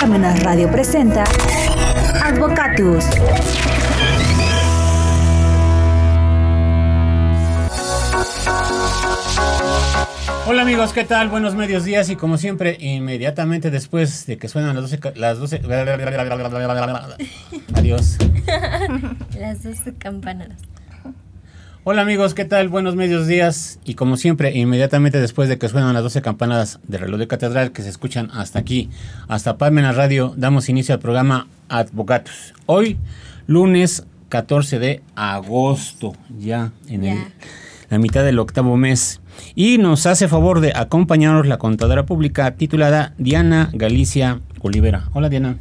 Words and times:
Parmenas 0.00 0.42
Radio 0.42 0.70
presenta 0.70 1.24
Advocatus. 2.22 3.04
Hola 10.46 10.60
amigos, 10.60 10.92
¿qué 10.92 11.04
tal? 11.04 11.30
Buenos 11.30 11.54
medios 11.54 11.84
días 11.84 12.10
y 12.10 12.16
como 12.16 12.36
siempre, 12.36 12.76
inmediatamente 12.78 13.70
después 13.70 14.26
de 14.26 14.36
que 14.36 14.48
suenan 14.48 14.76
las 14.76 14.90
12... 14.90 15.12
Las 15.14 15.38
12 15.38 15.60
Adiós. 17.74 18.18
Las 19.38 19.62
12 19.62 19.94
campanadas. 19.94 20.58
Hola 21.86 22.00
amigos, 22.02 22.32
¿qué 22.32 22.46
tal? 22.46 22.70
Buenos 22.70 22.96
medios 22.96 23.26
días 23.26 23.78
y 23.84 23.94
como 23.94 24.16
siempre, 24.16 24.52
inmediatamente 24.56 25.20
después 25.20 25.50
de 25.50 25.58
que 25.58 25.68
suenan 25.68 25.92
las 25.92 26.02
12 26.02 26.22
campanadas 26.22 26.80
de 26.88 26.96
reloj 26.96 27.18
de 27.18 27.26
catedral 27.26 27.72
que 27.72 27.82
se 27.82 27.90
escuchan 27.90 28.30
hasta 28.32 28.58
aquí, 28.58 28.88
hasta 29.28 29.58
Palmena 29.58 29.92
Radio, 29.92 30.32
damos 30.36 30.70
inicio 30.70 30.94
al 30.94 31.00
programa 31.00 31.46
Advocatus. 31.68 32.54
Hoy, 32.64 32.96
lunes 33.46 34.06
14 34.30 34.78
de 34.78 35.02
agosto, 35.14 36.14
ya 36.38 36.72
en 36.88 37.04
el- 37.04 37.18
la 37.90 37.98
mitad 37.98 38.24
del 38.24 38.38
octavo 38.38 38.78
mes. 38.78 39.20
Y 39.54 39.76
nos 39.76 40.06
hace 40.06 40.26
favor 40.26 40.60
de 40.60 40.72
acompañarnos 40.74 41.46
la 41.46 41.58
contadora 41.58 42.06
pública 42.06 42.52
titulada 42.52 43.12
Diana 43.18 43.68
Galicia 43.74 44.40
Olivera. 44.62 45.10
Hola 45.12 45.28
Diana. 45.28 45.58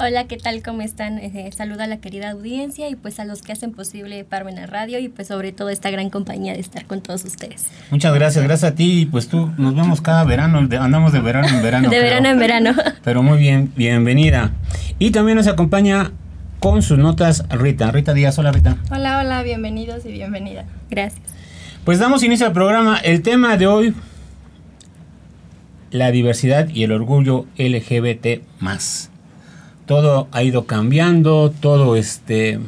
Hola, 0.00 0.24
¿qué 0.26 0.36
tal? 0.36 0.62
¿Cómo 0.62 0.82
están? 0.82 1.18
Eh, 1.18 1.48
saludo 1.56 1.82
a 1.82 1.86
la 1.86 1.98
querida 1.98 2.30
audiencia 2.30 2.88
y 2.88 2.96
pues 2.96 3.20
a 3.20 3.24
los 3.24 3.42
que 3.42 3.52
hacen 3.52 3.72
posible 3.72 4.24
Parmena 4.24 4.66
Radio 4.66 4.98
y 4.98 5.08
pues 5.08 5.28
sobre 5.28 5.52
todo 5.52 5.68
esta 5.68 5.90
gran 5.90 6.10
compañía 6.10 6.52
de 6.54 6.60
estar 6.60 6.84
con 6.86 7.00
todos 7.00 7.24
ustedes. 7.24 7.68
Muchas 7.90 8.12
gracias, 8.14 8.44
gracias 8.44 8.72
a 8.72 8.74
ti. 8.74 9.02
Y 9.02 9.06
Pues 9.06 9.28
tú, 9.28 9.52
nos 9.58 9.74
vemos 9.76 10.00
cada 10.00 10.24
verano, 10.24 10.58
andamos 10.80 11.12
de 11.12 11.20
verano 11.20 11.48
en 11.48 11.62
verano. 11.62 11.88
de 11.90 11.96
pero- 11.96 12.02
verano 12.02 12.28
en 12.30 12.38
verano. 12.38 12.74
Pero 13.04 13.22
muy 13.22 13.38
bien, 13.38 13.72
bienvenida. 13.76 14.50
Y 14.98 15.10
también 15.12 15.36
nos 15.36 15.46
acompaña 15.46 16.10
con 16.58 16.82
sus 16.82 16.98
notas 16.98 17.44
Rita. 17.48 17.90
Rita 17.92 18.14
Díaz, 18.14 18.38
hola 18.38 18.50
Rita. 18.52 18.76
Hola, 18.90 19.20
hola, 19.20 19.42
bienvenidos 19.42 20.04
y 20.06 20.12
bienvenida. 20.12 20.64
Gracias. 20.90 21.22
Pues 21.84 21.98
damos 22.00 22.22
inicio 22.24 22.46
al 22.46 22.52
programa. 22.52 22.98
El 22.98 23.22
tema 23.22 23.56
de 23.56 23.66
hoy, 23.68 23.94
la 25.90 26.10
diversidad 26.10 26.68
y 26.68 26.82
el 26.82 26.92
orgullo 26.92 27.46
LGBT 27.58 28.42
Todo 29.92 30.26
ha 30.32 30.42
ido 30.42 30.64
cambiando, 30.64 31.52
todo 31.60 31.96
este 31.96 32.58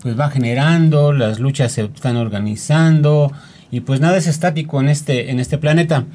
pues 0.00 0.18
va 0.18 0.30
generando, 0.30 1.12
las 1.12 1.38
luchas 1.38 1.72
se 1.72 1.82
están 1.82 2.16
organizando 2.16 3.30
y 3.70 3.80
pues 3.80 4.00
nada 4.00 4.16
es 4.16 4.26
estático 4.26 4.80
en 4.80 4.88
este 4.88 5.30
en 5.30 5.38
este 5.38 5.58
planeta. 5.58 6.06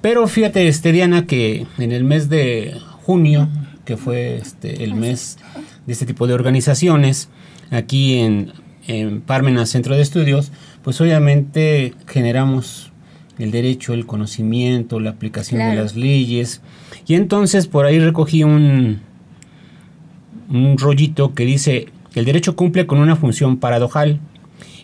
Pero 0.00 0.28
fíjate, 0.28 0.68
este 0.68 0.92
Diana 0.92 1.26
que 1.26 1.66
en 1.78 1.90
el 1.90 2.04
mes 2.04 2.28
de 2.28 2.76
junio, 3.02 3.48
que 3.84 3.96
fue 3.96 4.36
este 4.36 4.84
el 4.84 4.94
mes 4.94 5.38
de 5.84 5.94
este 5.94 6.06
tipo 6.06 6.28
de 6.28 6.34
organizaciones 6.34 7.28
aquí 7.72 8.20
en 8.20 8.52
en 8.86 9.20
Parmenas 9.20 9.70
Centro 9.70 9.96
de 9.96 10.02
Estudios, 10.02 10.52
pues 10.84 11.00
obviamente 11.00 11.94
generamos 12.06 12.92
el 13.40 13.50
derecho, 13.50 13.94
el 13.94 14.06
conocimiento, 14.06 15.00
la 15.00 15.10
aplicación 15.10 15.58
de 15.58 15.74
las 15.74 15.96
leyes. 15.96 16.60
Y 17.08 17.16
entonces 17.16 17.66
por 17.66 17.84
ahí 17.84 17.98
recogí 17.98 18.44
un, 18.44 19.00
un 20.52 20.78
rollito 20.78 21.34
que 21.34 21.44
dice, 21.44 21.88
el 22.14 22.24
derecho 22.24 22.54
cumple 22.56 22.86
con 22.86 22.98
una 22.98 23.16
función 23.16 23.56
paradojal. 23.56 24.20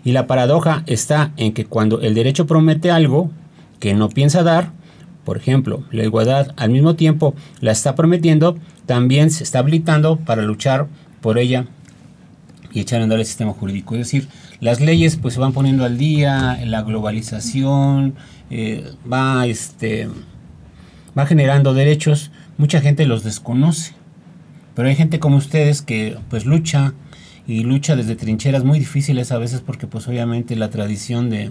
Y 0.05 0.13
la 0.13 0.27
paradoja 0.27 0.83
está 0.87 1.33
en 1.37 1.53
que 1.53 1.67
cuando 1.67 2.01
el 2.01 2.15
derecho 2.15 2.47
promete 2.47 2.91
algo 2.91 3.31
que 3.79 3.95
no 3.95 4.09
piensa 4.09 4.43
dar, 4.43 4.73
por 5.25 5.37
ejemplo, 5.37 5.85
la 5.91 6.05
igualdad 6.05 6.55
al 6.57 6.71
mismo 6.71 6.95
tiempo 6.95 7.35
la 7.61 7.73
está 7.73 7.95
prometiendo, 7.95 8.57
también 8.87 9.31
se 9.31 9.45
está 9.45 9.59
habilitando 9.59 10.17
para 10.17 10.43
luchar 10.43 10.87
por 11.21 11.39
ella 11.39 11.67
y 12.73 12.81
echar 12.81 13.01
a 13.01 13.05
andar 13.05 13.19
el 13.19 13.27
sistema 13.27 13.53
jurídico. 13.53 13.95
Es 13.95 14.01
decir, 14.01 14.29
las 14.61 14.81
leyes 14.81 15.17
pues 15.17 15.35
se 15.35 15.41
van 15.41 15.53
poniendo 15.53 15.85
al 15.85 15.99
día, 15.99 16.59
la 16.65 16.83
globalización 16.83 18.15
eh, 18.51 18.91
va, 19.11 19.47
este, 19.47 20.09
va 21.19 21.27
generando 21.27 21.75
derechos, 21.75 22.31
mucha 22.57 22.81
gente 22.81 23.05
los 23.05 23.23
desconoce, 23.23 23.93
pero 24.79 24.89
hay 24.89 24.95
gente 24.95 25.19
como 25.19 25.39
ustedes 25.39 25.83
que 25.83 26.17
pues 26.31 26.47
lucha 26.47 26.93
y 27.49 27.65
lucha 27.65 27.97
desde 27.97 28.15
trincheras 28.15 28.63
muy 28.63 28.79
difíciles 28.79 29.33
a 29.33 29.39
veces 29.39 29.61
porque 29.61 29.89
pues 29.89 30.07
obviamente 30.07 30.55
la 30.55 30.71
tradición 30.71 31.31
de 31.31 31.51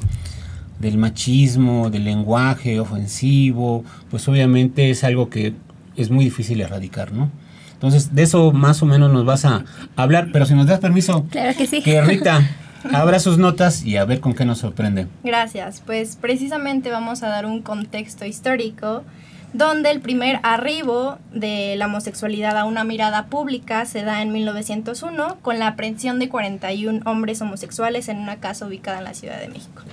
del 0.80 0.98
machismo, 0.98 1.90
del 1.90 2.06
lenguaje 2.06 2.80
ofensivo, 2.80 3.84
pues 4.10 4.26
obviamente 4.30 4.90
es 4.92 5.04
algo 5.04 5.30
que 5.30 5.54
es 5.98 6.10
muy 6.10 6.24
difícil 6.24 6.62
erradicar, 6.62 7.12
¿no? 7.12 7.30
Entonces, 7.74 8.16
de 8.16 8.24
eso 8.24 8.54
más 8.54 8.82
o 8.82 8.86
menos 8.86 9.12
nos 9.12 9.26
vas 9.26 9.44
a 9.44 9.66
hablar, 9.98 10.30
pero 10.32 10.46
si 10.46 10.54
nos 10.54 10.68
das 10.68 10.80
permiso, 10.80 11.26
Claro 11.30 11.54
que 11.58 11.68
sí. 11.68 11.82
que 11.82 12.02
Rita 12.02 12.48
abra 12.94 13.20
sus 13.20 13.38
notas 13.38 13.84
y 13.84 13.98
a 13.98 14.06
ver 14.06 14.22
con 14.22 14.36
qué 14.36 14.46
nos 14.46 14.60
sorprende. 14.60 15.08
Gracias. 15.26 15.84
Pues 15.86 16.16
precisamente 16.16 16.92
vamos 16.92 17.24
a 17.24 17.28
dar 17.28 17.46
un 17.46 17.62
contexto 17.62 18.24
histórico 18.24 19.04
donde 19.54 19.92
el 19.92 20.02
primer 20.02 20.40
arribo 20.44 21.18
de 21.32 21.76
la 21.78 21.86
homosexualidad 21.86 22.58
a 22.58 22.66
una 22.66 22.84
mirada 22.84 23.28
pública 23.28 23.86
se 23.86 24.04
da 24.04 24.22
en 24.22 24.32
1901 24.32 25.38
con 25.42 25.60
la 25.60 25.68
aprehensión 25.68 26.20
de 26.20 26.30
41 26.30 27.02
hombres 27.06 27.42
homosexuales 27.42 28.10
en 28.10 28.18
una 28.18 28.38
casa 28.38 28.68
ubicada 28.68 29.00
en 29.00 29.06
la 29.06 29.14
Ciudad 29.14 29.40
de 29.40 29.48
México. 29.48 29.84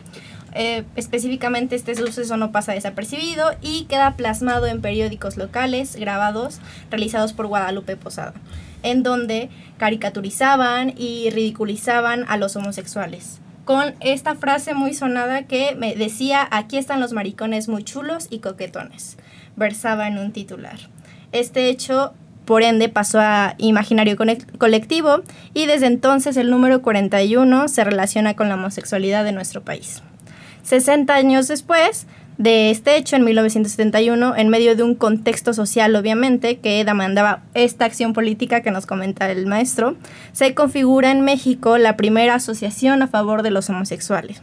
Eh, 0.56 0.84
específicamente 0.94 1.74
este 1.74 1.96
suceso 1.96 2.36
no 2.36 2.52
pasa 2.52 2.72
desapercibido 2.72 3.50
y 3.60 3.86
queda 3.86 4.12
plasmado 4.12 4.66
en 4.66 4.80
periódicos 4.80 5.36
locales 5.36 5.96
grabados 5.96 6.60
realizados 6.90 7.32
por 7.32 7.48
Guadalupe 7.48 7.96
Posada, 7.96 8.34
en 8.84 9.02
donde 9.02 9.50
caricaturizaban 9.78 10.94
y 10.96 11.30
ridiculizaban 11.30 12.24
a 12.28 12.36
los 12.36 12.54
homosexuales. 12.54 13.40
Con 13.64 13.94
esta 14.00 14.36
frase 14.36 14.74
muy 14.74 14.94
sonada 14.94 15.44
que 15.44 15.74
me 15.74 15.96
decía, 15.96 16.46
aquí 16.50 16.76
están 16.76 17.00
los 17.00 17.12
maricones 17.12 17.68
muy 17.68 17.82
chulos 17.82 18.28
y 18.30 18.38
coquetones, 18.38 19.16
versaba 19.56 20.08
en 20.08 20.18
un 20.18 20.32
titular. 20.32 20.78
Este 21.32 21.68
hecho, 21.68 22.12
por 22.44 22.62
ende, 22.62 22.88
pasó 22.88 23.20
a 23.20 23.54
imaginario 23.58 24.16
colectivo 24.58 25.22
y 25.52 25.66
desde 25.66 25.86
entonces 25.86 26.36
el 26.36 26.50
número 26.50 26.82
41 26.82 27.68
se 27.68 27.84
relaciona 27.84 28.34
con 28.34 28.48
la 28.48 28.54
homosexualidad 28.54 29.24
de 29.24 29.32
nuestro 29.32 29.62
país. 29.62 30.02
60 30.62 31.14
años 31.14 31.48
después 31.48 32.06
de 32.36 32.70
este 32.70 32.96
hecho, 32.96 33.14
en 33.14 33.24
1971, 33.24 34.34
en 34.36 34.48
medio 34.48 34.74
de 34.74 34.82
un 34.82 34.96
contexto 34.96 35.54
social, 35.54 35.94
obviamente, 35.94 36.58
que 36.58 36.84
demandaba 36.84 37.42
esta 37.54 37.84
acción 37.84 38.12
política 38.12 38.60
que 38.60 38.72
nos 38.72 38.86
comenta 38.86 39.30
el 39.30 39.46
maestro, 39.46 39.96
se 40.32 40.52
configura 40.54 41.12
en 41.12 41.20
México 41.20 41.78
la 41.78 41.96
primera 41.96 42.34
asociación 42.34 43.02
a 43.02 43.06
favor 43.06 43.42
de 43.42 43.52
los 43.52 43.70
homosexuales. 43.70 44.42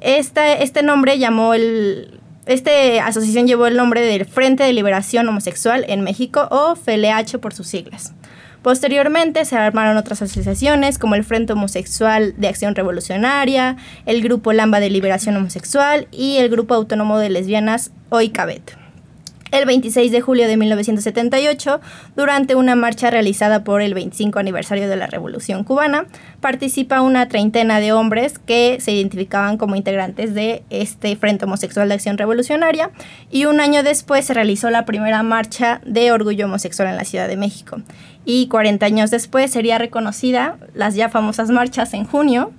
Este, 0.00 0.62
este 0.62 0.82
nombre 0.82 1.18
llamó 1.18 1.54
el... 1.54 2.17
Esta 2.48 3.04
asociación 3.04 3.46
llevó 3.46 3.66
el 3.66 3.76
nombre 3.76 4.00
del 4.00 4.24
Frente 4.24 4.64
de 4.64 4.72
Liberación 4.72 5.28
Homosexual 5.28 5.84
en 5.86 6.00
México 6.00 6.48
o 6.50 6.76
FLH 6.76 7.38
por 7.40 7.52
sus 7.52 7.66
siglas. 7.66 8.14
Posteriormente 8.62 9.44
se 9.44 9.54
armaron 9.54 9.98
otras 9.98 10.22
asociaciones 10.22 10.98
como 10.98 11.14
el 11.14 11.24
Frente 11.24 11.52
Homosexual 11.52 12.32
de 12.38 12.48
Acción 12.48 12.74
Revolucionaria, 12.74 13.76
el 14.06 14.22
Grupo 14.22 14.54
Lamba 14.54 14.80
de 14.80 14.88
Liberación 14.88 15.36
Homosexual 15.36 16.08
y 16.10 16.38
el 16.38 16.48
Grupo 16.48 16.72
Autónomo 16.72 17.18
de 17.18 17.28
Lesbianas 17.28 17.90
OICABET. 18.08 18.87
El 19.50 19.64
26 19.64 20.12
de 20.12 20.20
julio 20.20 20.46
de 20.46 20.56
1978, 20.56 21.80
durante 22.16 22.54
una 22.54 22.74
marcha 22.74 23.10
realizada 23.10 23.64
por 23.64 23.80
el 23.80 23.94
25 23.94 24.38
aniversario 24.38 24.88
de 24.88 24.96
la 24.96 25.06
Revolución 25.06 25.64
Cubana, 25.64 26.06
participa 26.40 27.00
una 27.00 27.28
treintena 27.28 27.80
de 27.80 27.92
hombres 27.92 28.38
que 28.38 28.78
se 28.80 28.92
identificaban 28.92 29.56
como 29.56 29.76
integrantes 29.76 30.34
de 30.34 30.62
este 30.70 31.16
Frente 31.16 31.46
Homosexual 31.46 31.88
de 31.88 31.94
Acción 31.94 32.18
Revolucionaria 32.18 32.90
y 33.30 33.46
un 33.46 33.60
año 33.60 33.82
después 33.82 34.26
se 34.26 34.34
realizó 34.34 34.70
la 34.70 34.84
primera 34.84 35.22
marcha 35.22 35.80
de 35.86 36.12
orgullo 36.12 36.46
homosexual 36.46 36.88
en 36.88 36.96
la 36.96 37.04
Ciudad 37.04 37.28
de 37.28 37.36
México. 37.36 37.80
Y 38.24 38.48
40 38.48 38.84
años 38.84 39.10
después 39.10 39.50
sería 39.50 39.78
reconocida 39.78 40.58
las 40.74 40.94
ya 40.94 41.08
famosas 41.08 41.50
marchas 41.50 41.94
en 41.94 42.04
junio 42.04 42.52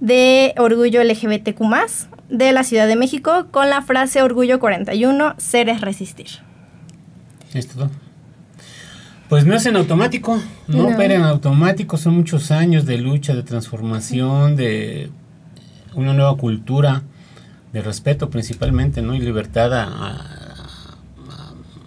de 0.00 0.54
Orgullo 0.58 1.02
LGBTQ+, 1.02 1.62
de 2.28 2.52
la 2.52 2.64
Ciudad 2.64 2.86
de 2.86 2.96
México 2.96 3.46
con 3.50 3.70
la 3.70 3.82
frase 3.82 4.22
Orgullo 4.22 4.58
41, 4.58 5.34
ser 5.38 5.68
es 5.68 5.80
resistir. 5.80 6.28
¿Es 7.54 7.68
todo? 7.68 7.90
Pues 9.28 9.44
no 9.44 9.54
es 9.54 9.66
en 9.66 9.76
automático, 9.76 10.40
no, 10.68 10.82
No. 10.82 10.88
opera 10.88 11.14
en 11.14 11.22
automático, 11.22 11.96
son 11.96 12.14
muchos 12.14 12.50
años 12.50 12.86
de 12.86 12.98
lucha, 12.98 13.34
de 13.34 13.42
transformación, 13.42 14.54
de 14.54 15.10
una 15.94 16.12
nueva 16.12 16.36
cultura, 16.36 17.02
de 17.72 17.82
respeto 17.82 18.30
principalmente, 18.30 19.02
¿no? 19.02 19.14
Y 19.14 19.20
libertad 19.20 19.72
a, 19.74 20.35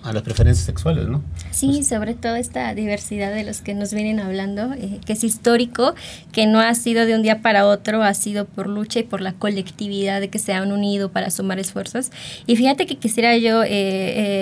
a- 0.03 0.13
las 0.13 0.23
preferencias 0.23 0.65
sexuales, 0.65 1.07
¿no? 1.07 1.23
Sí, 1.51 1.83
sobre 1.83 2.13
todo 2.13 2.35
esta 2.35 2.73
diversidad 2.73 3.33
de 3.33 3.43
los 3.43 3.61
que 3.61 3.73
nos 3.73 3.93
vienen 3.93 4.19
hablando, 4.19 4.73
eh, 4.73 4.99
que 5.05 5.13
es 5.13 5.23
histórico, 5.23 5.93
que 6.31 6.47
no 6.47 6.59
ha 6.59 6.73
sido 6.75 7.05
de 7.05 7.15
un 7.15 7.21
día 7.21 7.41
para 7.41 7.65
otro, 7.67 8.01
ha 8.03 8.13
sido 8.13 8.45
por 8.45 8.67
lucha 8.67 8.99
y 8.99 9.03
por 9.03 9.21
la 9.21 9.33
colectividad 9.33 10.19
de 10.21 10.29
que 10.29 10.39
se 10.39 10.53
han 10.53 10.71
unido 10.71 11.11
para 11.11 11.29
sumar 11.31 11.59
esfuerzos. 11.59 12.11
Y 12.47 12.55
fíjate 12.55 12.85
que 12.85 12.95
quisiera 12.97 13.35
yo 13.37 13.63
eh, 13.63 13.69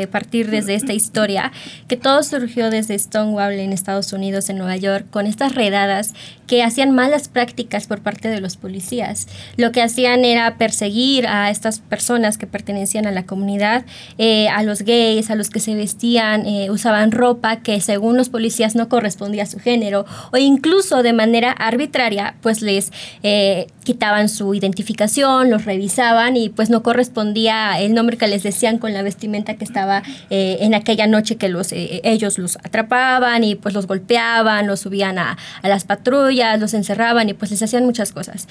eh, 0.03 0.07
partir 0.11 0.49
desde 0.49 0.75
esta 0.75 0.93
historia, 0.93 1.51
que 1.87 1.97
todo 1.97 2.23
surgió 2.23 2.69
desde 2.69 2.97
Stonewall 2.97 3.53
en 3.53 3.73
Estados 3.73 4.13
Unidos, 4.13 4.49
en 4.49 4.57
Nueva 4.57 4.77
York, 4.77 5.05
con 5.09 5.25
estas 5.25 5.53
redadas 5.55 6.13
que 6.47 6.63
hacían 6.63 6.91
malas 6.95 7.27
prácticas 7.27 7.87
por 7.87 7.99
parte 8.01 8.29
de 8.29 8.39
los 8.39 8.55
policías. 8.55 9.27
Lo 9.57 9.73
que 9.73 9.81
hacían 9.81 10.23
era 10.23 10.57
perseguir 10.57 11.27
a 11.27 11.49
estas 11.49 11.79
personas 11.79 12.37
que 12.37 12.47
pertenecían 12.47 13.05
a 13.05 13.11
la 13.11 13.25
comunidad, 13.25 13.83
a 14.17 14.63
los 14.63 14.83
gays, 14.83 15.29
a 15.29 15.35
los 15.35 15.46
que 15.49 15.59
se 15.59 15.75
vestían, 15.75 16.45
eh, 16.45 16.69
usaban 16.71 17.11
ropa 17.11 17.57
que 17.57 17.79
según 17.81 18.17
los 18.17 18.29
policías 18.29 18.75
no 18.75 18.89
correspondía 18.89 19.43
a 19.43 19.45
su 19.45 19.59
género 19.59 20.05
o 20.31 20.37
incluso 20.37 21.03
de 21.03 21.13
manera 21.13 21.51
arbitraria 21.51 22.35
pues 22.41 22.61
les 22.61 22.91
eh, 23.23 23.67
quitaban 23.83 24.27
su 24.27 24.53
identificación, 24.53 25.49
los 25.49 25.65
revisaban 25.65 26.35
y 26.35 26.49
pues 26.49 26.69
no 26.69 26.83
correspondía 26.83 27.79
el 27.79 27.93
nombre 27.93 28.17
que 28.17 28.27
les 28.27 28.43
decían 28.43 28.79
con 28.79 28.93
la 28.93 29.01
vestimenta 29.01 29.55
que 29.55 29.63
estaba 29.63 30.03
eh, 30.29 30.57
en 30.61 30.73
aquella 30.73 31.07
noche 31.07 31.37
que 31.37 31.47
los, 31.47 31.69
ellos 31.71 32.37
los 32.37 32.57
atrapaban 32.57 33.43
y 33.43 33.55
pues 33.55 33.73
los 33.73 33.87
golpeaban, 33.87 34.67
los 34.67 34.81
subían 34.81 35.19
a, 35.19 35.37
a 35.61 35.67
las 35.69 35.85
patrullas, 35.85 36.59
los 36.59 36.73
encerraban 36.73 37.29
y 37.29 37.33
pues 37.33 37.51
les 37.51 37.61
hacían 37.61 37.85
muchas 37.85 38.11
cosas. 38.11 38.47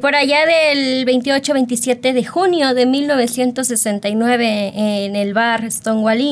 por 0.00 0.14
allá 0.14 0.38
del 0.46 1.06
28-27 1.06 2.12
de 2.12 2.24
junio 2.24 2.74
de 2.74 2.86
1969 2.86 4.72
en 4.74 5.16
el 5.16 5.34
bar 5.34 5.70
Stonewall 5.70 6.23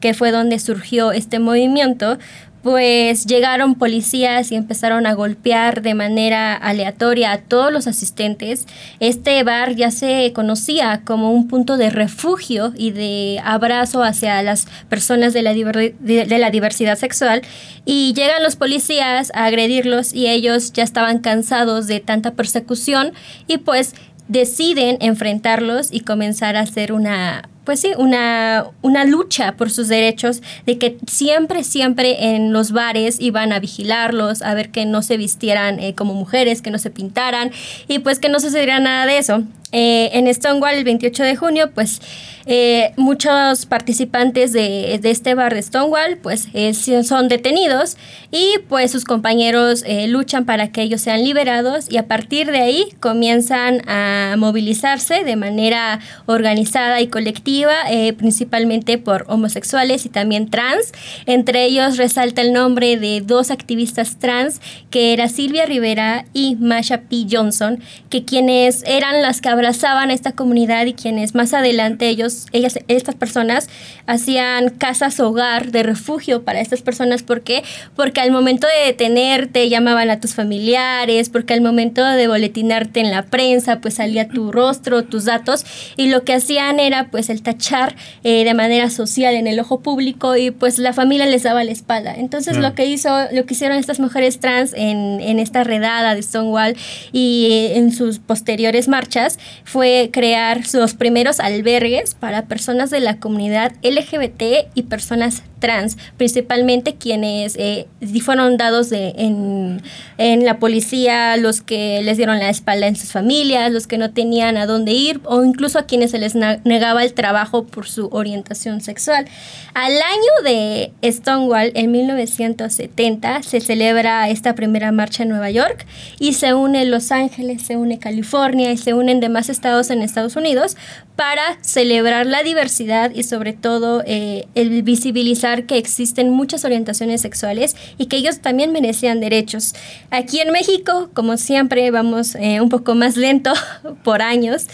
que 0.00 0.14
fue 0.14 0.30
donde 0.30 0.58
surgió 0.58 1.12
este 1.12 1.38
movimiento, 1.38 2.18
pues 2.66 3.26
llegaron 3.26 3.76
policías 3.76 4.50
y 4.50 4.56
empezaron 4.56 5.06
a 5.06 5.14
golpear 5.14 5.82
de 5.82 5.94
manera 5.94 6.52
aleatoria 6.52 7.30
a 7.30 7.38
todos 7.38 7.72
los 7.72 7.86
asistentes. 7.86 8.66
Este 8.98 9.40
bar 9.44 9.76
ya 9.76 9.92
se 9.92 10.32
conocía 10.32 11.02
como 11.04 11.30
un 11.30 11.46
punto 11.46 11.76
de 11.76 11.90
refugio 11.90 12.72
y 12.76 12.90
de 12.90 13.40
abrazo 13.44 14.02
hacia 14.02 14.42
las 14.42 14.66
personas 14.88 15.32
de 15.32 15.42
la, 15.42 16.50
diversidad 16.50 16.98
sexual 16.98 17.42
y 17.84 18.14
llegan 18.14 18.42
los 18.42 18.56
policías 18.56 19.30
a 19.32 19.44
agredirlos 19.44 20.12
y 20.12 20.26
ellos 20.26 20.72
ya 20.72 20.82
estaban 20.82 21.20
cansados 21.20 21.86
de 21.86 22.00
tanta 22.00 22.32
persecución 22.32 23.12
y 23.46 23.58
pues 23.58 23.94
deciden 24.26 24.96
enfrentarlos 25.00 25.92
y 25.92 26.00
comenzar 26.00 26.56
a 26.56 26.62
hacer 26.62 26.92
una 26.92 27.48
pues 27.66 27.80
sí, 27.80 27.90
una, 27.98 28.64
una 28.80 29.04
lucha 29.04 29.56
por 29.56 29.70
sus 29.70 29.88
derechos, 29.88 30.40
de 30.64 30.78
que 30.78 30.96
siempre, 31.06 31.64
siempre 31.64 32.34
en 32.34 32.52
los 32.52 32.70
bares 32.70 33.20
iban 33.20 33.52
a 33.52 33.58
vigilarlos, 33.58 34.40
a 34.40 34.54
ver 34.54 34.70
que 34.70 34.86
no 34.86 35.02
se 35.02 35.16
vistieran 35.16 35.80
eh, 35.80 35.94
como 35.94 36.14
mujeres, 36.14 36.62
que 36.62 36.70
no 36.70 36.78
se 36.78 36.90
pintaran 36.90 37.50
y 37.88 37.98
pues 37.98 38.20
que 38.20 38.28
no 38.28 38.38
sucediera 38.38 38.78
nada 38.78 39.04
de 39.04 39.18
eso. 39.18 39.42
Eh, 39.72 40.10
en 40.12 40.32
Stonewall 40.32 40.74
el 40.74 40.84
28 40.84 41.24
de 41.24 41.34
junio, 41.34 41.70
pues 41.74 42.00
eh, 42.46 42.92
muchos 42.96 43.66
participantes 43.66 44.52
de, 44.52 44.94
este 45.02 45.34
bar 45.34 45.52
de 45.52 45.60
Stonewall 45.60 46.18
pues 46.18 46.46
eh, 46.54 46.72
son 47.02 47.26
detenidos 47.26 47.96
y 48.30 48.60
pues 48.68 48.92
sus 48.92 49.04
compañeros 49.04 49.82
luchan 50.06 50.44
para 50.44 50.70
que 50.70 50.82
ellos 50.82 51.00
sean 51.00 51.24
liberados 51.24 51.90
y 51.90 51.96
a 51.96 52.06
partir 52.06 52.52
de 52.52 52.60
ahí 52.60 52.88
comienzan 53.00 53.82
a 53.88 54.36
movilizarse 54.38 55.24
de 55.24 55.34
manera 55.34 55.98
organizada 56.26 57.00
y 57.00 57.08
colectiva, 57.08 57.74
principalmente 58.16 58.98
por 58.98 59.24
homosexuales 59.28 60.06
y 60.06 60.10
también 60.10 60.48
trans. 60.48 60.92
Entre 61.26 61.64
ellos 61.64 61.96
resalta 61.96 62.42
el 62.42 62.52
nombre 62.52 62.96
de 62.96 63.20
dos 63.20 63.50
activistas 63.50 64.18
trans 64.18 64.60
que 64.90 65.12
era 65.12 65.28
Silvia 65.28 65.66
Rivera 65.66 66.26
y 66.32 66.54
Masha 66.56 67.02
P. 67.02 67.26
Johnson, 67.28 67.80
que 68.10 68.24
quienes 68.24 68.84
eran 68.86 69.22
las 69.22 69.40
que 69.40 69.55
abrazaban 69.56 70.10
a 70.10 70.12
esta 70.12 70.32
comunidad 70.32 70.86
y 70.86 70.92
quienes 70.92 71.34
más 71.34 71.54
adelante 71.54 72.08
ellos, 72.08 72.46
ellas, 72.52 72.78
estas 72.88 73.14
personas 73.14 73.68
hacían 74.06 74.68
casas 74.70 75.18
hogar 75.18 75.72
de 75.72 75.82
refugio 75.82 76.42
para 76.42 76.60
estas 76.60 76.82
personas. 76.82 77.22
¿Por 77.22 77.40
qué? 77.40 77.64
Porque 77.94 78.20
al 78.20 78.30
momento 78.30 78.66
de 78.66 78.86
detenerte 78.86 79.68
llamaban 79.68 80.10
a 80.10 80.20
tus 80.20 80.34
familiares, 80.34 81.30
porque 81.30 81.54
al 81.54 81.60
momento 81.62 82.04
de 82.04 82.28
boletinarte 82.28 83.00
en 83.00 83.10
la 83.10 83.22
prensa 83.22 83.80
pues 83.80 83.94
salía 83.94 84.28
tu 84.28 84.52
rostro, 84.52 85.04
tus 85.04 85.24
datos 85.24 85.64
y 85.96 86.08
lo 86.08 86.22
que 86.24 86.34
hacían 86.34 86.78
era 86.78 87.10
pues 87.10 87.30
el 87.30 87.42
tachar 87.42 87.96
eh, 88.22 88.44
de 88.44 88.54
manera 88.54 88.90
social 88.90 89.34
en 89.34 89.46
el 89.46 89.58
ojo 89.58 89.80
público 89.80 90.36
y 90.36 90.50
pues 90.50 90.78
la 90.78 90.92
familia 90.92 91.26
les 91.26 91.42
daba 91.42 91.64
la 91.64 91.72
espalda. 91.72 92.14
Entonces 92.14 92.58
lo 92.58 92.74
que 92.74 92.86
hizo, 92.86 93.10
lo 93.32 93.46
que 93.46 93.54
hicieron 93.54 93.78
estas 93.78 94.00
mujeres 94.00 94.38
trans 94.40 94.74
en, 94.74 95.20
en 95.20 95.38
esta 95.38 95.64
redada 95.64 96.14
de 96.14 96.22
Stonewall 96.22 96.76
y 97.12 97.70
en 97.72 97.92
sus 97.92 98.18
posteriores 98.18 98.88
marchas 98.88 99.38
fue 99.64 100.10
crear 100.12 100.62
los 100.72 100.94
primeros 100.94 101.40
albergues 101.40 102.14
para 102.14 102.46
personas 102.46 102.90
de 102.90 103.00
la 103.00 103.18
comunidad 103.18 103.72
LGBT 103.82 104.68
y 104.74 104.82
personas 104.84 105.42
trans, 105.66 105.98
principalmente 106.16 106.94
quienes 106.94 107.56
eh, 107.56 107.88
fueron 108.22 108.56
dados 108.56 108.88
de, 108.88 109.14
en, 109.16 109.82
en, 110.16 110.44
la 110.44 110.60
policía, 110.60 111.36
los 111.36 111.60
que 111.60 112.00
les 112.04 112.18
dieron 112.18 112.38
la 112.38 112.50
espalda 112.50 112.86
en 112.86 112.94
sus 112.94 113.10
familias, 113.10 113.72
los 113.72 113.88
que 113.88 113.98
no 113.98 114.12
tenían 114.12 114.56
a 114.58 114.66
dónde 114.66 114.92
ir 114.92 115.20
o 115.24 115.42
incluso 115.42 115.80
a 115.80 115.86
quienes 115.86 116.12
se 116.12 116.18
les 116.18 116.36
negaba 116.36 117.02
el 117.02 117.14
trabajo 117.14 117.66
por 117.66 117.88
su 117.88 118.06
orientación 118.12 118.80
sexual. 118.80 119.26
Al 119.74 119.92
año 119.92 120.44
de 120.44 120.92
Stonewall, 121.10 121.72
en 121.74 121.90
1970, 121.90 123.42
se 123.42 123.60
celebra 123.60 124.28
esta 124.28 124.54
primera 124.54 124.92
marcha 124.92 125.24
en 125.24 125.30
Nueva 125.30 125.50
York 125.50 125.84
y 126.20 126.34
se 126.34 126.54
une 126.54 126.84
Los 126.84 127.10
Ángeles, 127.10 127.62
se 127.62 127.76
une 127.76 127.98
California 127.98 128.70
y 128.70 128.76
se 128.76 128.94
unen 128.94 129.18
demás 129.18 129.48
estados 129.48 129.90
en 129.90 130.02
Estados 130.02 130.36
Unidos 130.36 130.76
para 131.16 131.58
celebrar 131.62 132.26
la 132.26 132.42
diversidad 132.42 133.10
y 133.12 133.22
sobre 133.22 133.54
todo 133.54 134.02
eh, 134.06 134.46
el 134.54 134.82
visibilizar 134.82 135.55
que 135.64 135.78
existen 135.78 136.30
muchas 136.30 136.64
orientaciones 136.64 137.20
sexuales 137.22 137.76
y 137.98 138.06
que 138.06 138.16
ellos 138.16 138.40
también 138.40 138.72
merecían 138.72 139.20
derechos. 139.20 139.74
Aquí 140.10 140.40
en 140.40 140.52
México, 140.52 141.10
como 141.14 141.36
siempre, 141.36 141.90
vamos 141.90 142.34
eh, 142.34 142.60
un 142.60 142.68
poco 142.68 142.94
más 142.94 143.16
lento 143.16 143.52
por 144.04 144.22
años. 144.22 144.66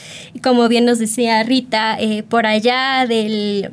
Como 0.42 0.68
bien 0.68 0.84
nos 0.84 0.98
decía 0.98 1.42
Rita, 1.42 1.96
eh, 2.00 2.22
por 2.22 2.46
allá 2.46 3.06
del 3.06 3.70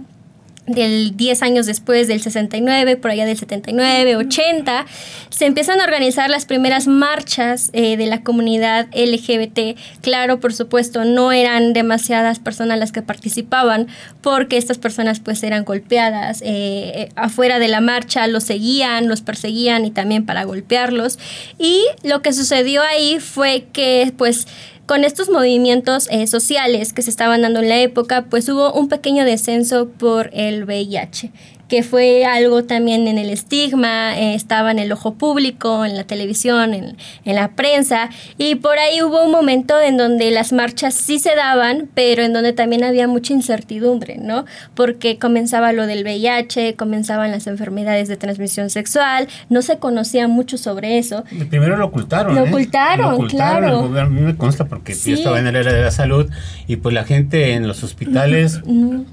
del 0.69 1.17
10 1.17 1.41
años 1.41 1.65
después 1.65 2.07
del 2.07 2.21
69, 2.21 2.97
por 2.97 3.11
allá 3.11 3.25
del 3.25 3.37
79, 3.37 4.15
80, 4.15 4.85
se 5.29 5.45
empiezan 5.45 5.81
a 5.81 5.83
organizar 5.83 6.29
las 6.29 6.45
primeras 6.45 6.87
marchas 6.87 7.69
eh, 7.73 7.97
de 7.97 8.05
la 8.05 8.23
comunidad 8.23 8.87
LGBT. 8.93 9.77
Claro, 10.01 10.39
por 10.39 10.53
supuesto, 10.53 11.05
no 11.05 11.31
eran 11.31 11.73
demasiadas 11.73 12.39
personas 12.39 12.79
las 12.79 12.91
que 12.91 13.01
participaban 13.01 13.87
porque 14.21 14.57
estas 14.57 14.77
personas 14.77 15.19
pues 15.19 15.43
eran 15.43 15.65
golpeadas. 15.65 16.41
Eh, 16.41 16.45
eh, 16.47 17.09
afuera 17.15 17.59
de 17.59 17.67
la 17.67 17.81
marcha 17.81 18.27
los 18.27 18.43
seguían, 18.43 19.07
los 19.07 19.21
perseguían 19.21 19.85
y 19.85 19.91
también 19.91 20.25
para 20.25 20.43
golpearlos. 20.43 21.19
Y 21.57 21.83
lo 22.03 22.21
que 22.21 22.33
sucedió 22.33 22.81
ahí 22.83 23.19
fue 23.19 23.65
que 23.71 24.13
pues 24.17 24.47
con 24.89 25.03
estos 25.03 25.29
movimientos 25.29 26.07
eh, 26.09 26.25
sociales 26.25 26.93
que 26.93 27.03
se 27.03 27.11
estaban 27.11 27.43
dando 27.43 27.59
en 27.59 27.69
la 27.69 27.77
época, 27.77 28.25
pues 28.27 28.49
hubo 28.49 28.73
un 28.73 28.89
pequeño 28.89 29.23
descenso 29.23 29.87
por 29.87 30.31
el 30.33 30.63
VIH 30.63 31.31
que 31.69 31.83
fue 31.83 32.25
algo 32.25 32.63
también 32.63 33.07
en 33.07 33.19
el 33.19 33.29
estigma, 33.29 34.17
eh, 34.17 34.33
estaba 34.33 34.71
en 34.71 34.79
el 34.79 34.91
ojo 34.91 35.13
público, 35.13 35.85
en 35.85 35.95
la 35.95 36.03
televisión, 36.03 36.73
en, 36.73 36.97
la 37.23 37.51
prensa, 37.51 38.09
y 38.39 38.55
por 38.55 38.79
ahí 38.79 39.03
hubo 39.03 39.23
un 39.23 39.31
momento 39.31 39.79
en 39.79 39.95
donde 39.95 40.31
las 40.31 40.51
marchas 40.51 40.95
sí 40.95 41.19
se 41.19 41.35
daban, 41.35 41.87
pero 41.93 42.23
en 42.23 42.33
donde 42.33 42.53
también 42.53 42.83
había 42.83 43.07
mucha 43.07 43.33
incertidumbre, 43.33 44.17
¿no? 44.17 44.45
Porque 44.73 45.19
comenzaba 45.19 45.71
lo 45.71 45.85
del 45.85 46.03
VIH, 46.03 46.75
comenzaban 46.75 47.29
las 47.31 47.45
enfermedades 47.45 48.07
de 48.07 48.17
transmisión 48.17 48.71
sexual, 48.71 49.27
no 49.49 49.61
se 49.61 49.77
conocía 49.77 50.27
mucho 50.27 50.57
sobre 50.57 50.97
eso. 50.97 51.23
Primero 51.49 51.77
lo 51.77 51.85
ocultaron. 51.85 52.33
Lo 52.33 52.45
¿eh? 52.45 52.49
ocultaron, 52.49 53.27
claro. 53.27 53.99
a 53.99 54.05
mí 54.07 54.21
me 54.21 54.35
consta 54.35 54.65
porque 54.65 54.95
yo 54.95 55.13
estaba 55.13 55.39
en 55.39 55.45
el 55.45 55.55
área 55.55 55.71
de 55.71 55.83
la 55.83 55.91
salud 55.91 56.27
y 56.65 56.77
pues 56.77 56.95
la 56.95 57.03
gente 57.03 57.53
en 57.53 57.67
los 57.67 57.83
hospitales, 57.83 58.61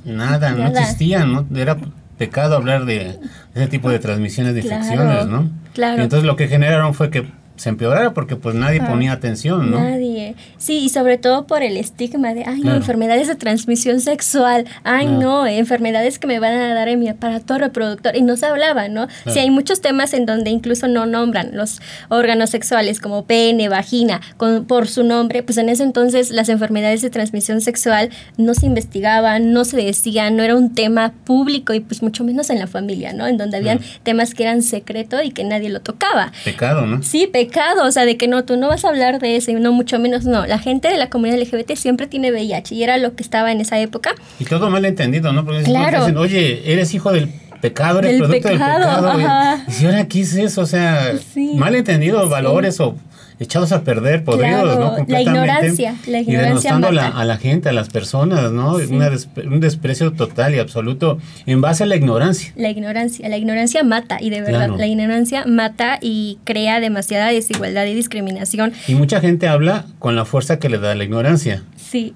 nada, 0.05 0.53
no 0.53 0.67
existía, 0.69 1.27
¿no? 1.27 1.47
Era 1.55 1.77
pecado 2.19 2.57
hablar 2.57 2.85
de 2.85 3.19
ese 3.55 3.67
tipo 3.69 3.91
de 3.91 3.99
transmisiones 3.99 4.55
de 4.55 4.61
infecciones, 4.61 5.27
¿no? 5.27 5.51
Claro. 5.75 6.03
entonces 6.03 6.27
lo 6.27 6.37
que 6.37 6.49
generaron 6.49 6.95
fue 6.95 7.11
que 7.11 7.31
se 7.57 7.71
empeorara 7.71 8.13
porque 8.13 8.37
pues 8.37 8.55
nadie 8.55 8.81
ponía 8.81 9.13
atención, 9.13 9.71
¿no? 9.71 9.81
Nadie. 9.81 10.35
Sí, 10.59 10.79
y 10.79 10.89
sobre 10.91 11.17
todo 11.17 11.47
por 11.47 11.63
el 11.63 11.77
estigma 11.77 12.35
de, 12.35 12.45
ay, 12.45 12.61
enfermedades 12.65 13.29
de 13.29 13.35
transmisión 13.35 14.01
sexual, 14.01 14.67
ay, 14.85 15.07
no, 15.07 15.47
enfermedades 15.47 16.19
que 16.19 16.27
me 16.27 16.39
van 16.39 16.53
a 16.55 16.75
dar 16.75 16.89
en 16.89 17.01
mi 17.01 17.09
aparato 17.09 17.57
reproductor. 17.57 18.15
Y 18.15 18.23
no 18.23 18.37
se 18.37 18.47
hablaba, 18.47 18.89
¿no? 18.89 19.09
Sí, 19.27 19.39
hay 19.39 19.51
muchos 19.51 19.81
temas 19.81 20.13
en 20.13 20.27
donde 20.27 20.51
incluso 20.51 20.87
no 20.87 21.07
nombran 21.07 21.51
los 21.57 21.81
órganos 22.09 22.51
sexuales 22.51 23.01
como 23.01 23.25
pene, 23.25 23.69
vagina, 23.69 24.21
con, 24.37 24.67
por 24.67 24.87
su 24.87 25.03
nombre, 25.03 25.43
pues 25.43 25.57
en 25.59 25.71
ese 25.71 25.83
entonces 25.83 26.31
las 26.31 26.49
enfermedades 26.51 27.01
de 27.03 27.11
transmisión 27.11 27.61
sexual 27.61 28.11
no 28.37 28.55
se 28.55 28.67
investigaban, 28.67 29.53
no 29.53 29.65
se 29.65 29.79
decían, 29.79 30.37
no 30.37 30.43
era 30.43 30.55
un 30.55 30.75
tema 30.75 31.15
público 31.25 31.73
y 31.73 31.81
pues 31.81 32.03
mucho 32.03 32.23
menos 32.23 32.51
en 32.51 32.59
la 32.59 32.67
familia, 32.67 33.15
¿no? 33.15 33.27
En 33.27 33.39
donde 33.39 33.57
habían 33.57 33.81
temas 34.03 34.35
que 34.35 34.43
eran 34.43 34.63
secreto 34.63 35.23
y 35.23 35.31
que 35.31 35.45
nadie 35.45 35.71
lo 35.71 35.81
tocaba. 35.81 36.33
Pecado, 36.45 36.87
¿no? 36.87 37.03
Sí, 37.03 37.27
pecado 37.27 37.46
o 37.83 37.91
sea, 37.91 38.05
de 38.05 38.17
que 38.17 38.29
no, 38.29 38.45
tú 38.45 38.57
no 38.57 38.69
vas 38.69 38.85
a 38.85 38.89
hablar 38.89 39.19
de 39.19 39.37
eso, 39.37 39.51
y 39.51 39.55
no 39.55 39.73
mucho 39.73 39.99
menos, 39.99 40.25
no. 40.25 40.47
La 40.47 40.59
gente 40.59 40.89
de 40.89 40.97
la 40.97 41.11
comunidad 41.11 41.39
LGBT 41.39 41.75
siempre 41.75 42.07
tiene 42.07 42.31
VIH 42.31 42.75
y 42.75 42.83
era 42.83 42.99
lo 42.99 43.15
que 43.15 43.23
estaba 43.23 43.53
en 43.53 43.61
esa 43.61 43.79
época. 43.79 44.15
Y 44.39 44.45
todo 44.45 44.71
mal 44.71 44.85
entendido, 44.85 45.33
¿no? 45.33 45.45
Porque 45.45 45.63
claro. 45.63 46.01
dicen, 46.01 46.17
oye, 46.17 46.73
eres 46.73 46.95
hijo 46.95 47.13
del 47.13 47.29
pecado, 47.61 48.01
eres 48.01 48.19
producto 48.19 48.49
del 48.49 48.59
pecado. 48.59 49.61
Y, 49.69 49.73
si 49.73 49.87
ahora, 49.87 50.07
¿qué 50.07 50.21
es 50.21 50.35
eso? 50.35 50.63
O 50.63 50.67
sea, 50.67 51.13
mal 51.55 51.75
entendido, 51.75 52.29
valores 52.29 52.81
o 52.81 52.97
echados 53.39 53.73
a 53.73 53.83
perder, 53.83 54.25
podridos, 54.25 54.79
¿no? 54.79 55.05
La 55.09 55.21
ignorancia, 55.21 55.97
la 56.07 56.21
ignorancia. 56.21 56.33
Y 56.33 56.37
denostando 56.37 56.89
a 56.89 57.25
la 57.25 57.37
gente, 57.37 57.69
a 57.69 57.73
las 57.73 57.89
personas, 57.89 58.53
¿no? 58.53 58.77
un 58.77 59.61
desprecio 59.61 60.13
total 60.13 60.55
y 60.55 60.59
absoluto 60.59 61.19
en 61.47 61.61
base 61.61 61.85
a 61.85 61.87
la 61.87 61.97
ignorancia. 61.97 62.53
La 62.57 62.71
ignorancia, 62.71 63.29
la 63.29 63.37
ignorancia 63.37 63.83
mata, 63.85 64.19
y 64.21 64.31
de 64.31 64.41
verdad, 64.41 64.71
la 64.77 64.87
ignorancia 64.87 65.45
mata 65.47 65.99
y 66.01 66.39
crea 66.45 66.81
demasiada 66.81 67.29
desigualdad 67.29 67.87
y 67.87 67.95
discriminación. 67.95 68.73
Y 68.89 68.95
mucha 68.95 69.21
gente 69.21 69.49
habla 69.49 69.87
con 69.99 70.17
la 70.17 70.25
fuerza 70.25 70.59
que 70.59 70.69
le 70.69 70.79
da 70.79 70.95
la 70.95 71.05
ignorancia. 71.05 71.63
Sí, 71.77 72.15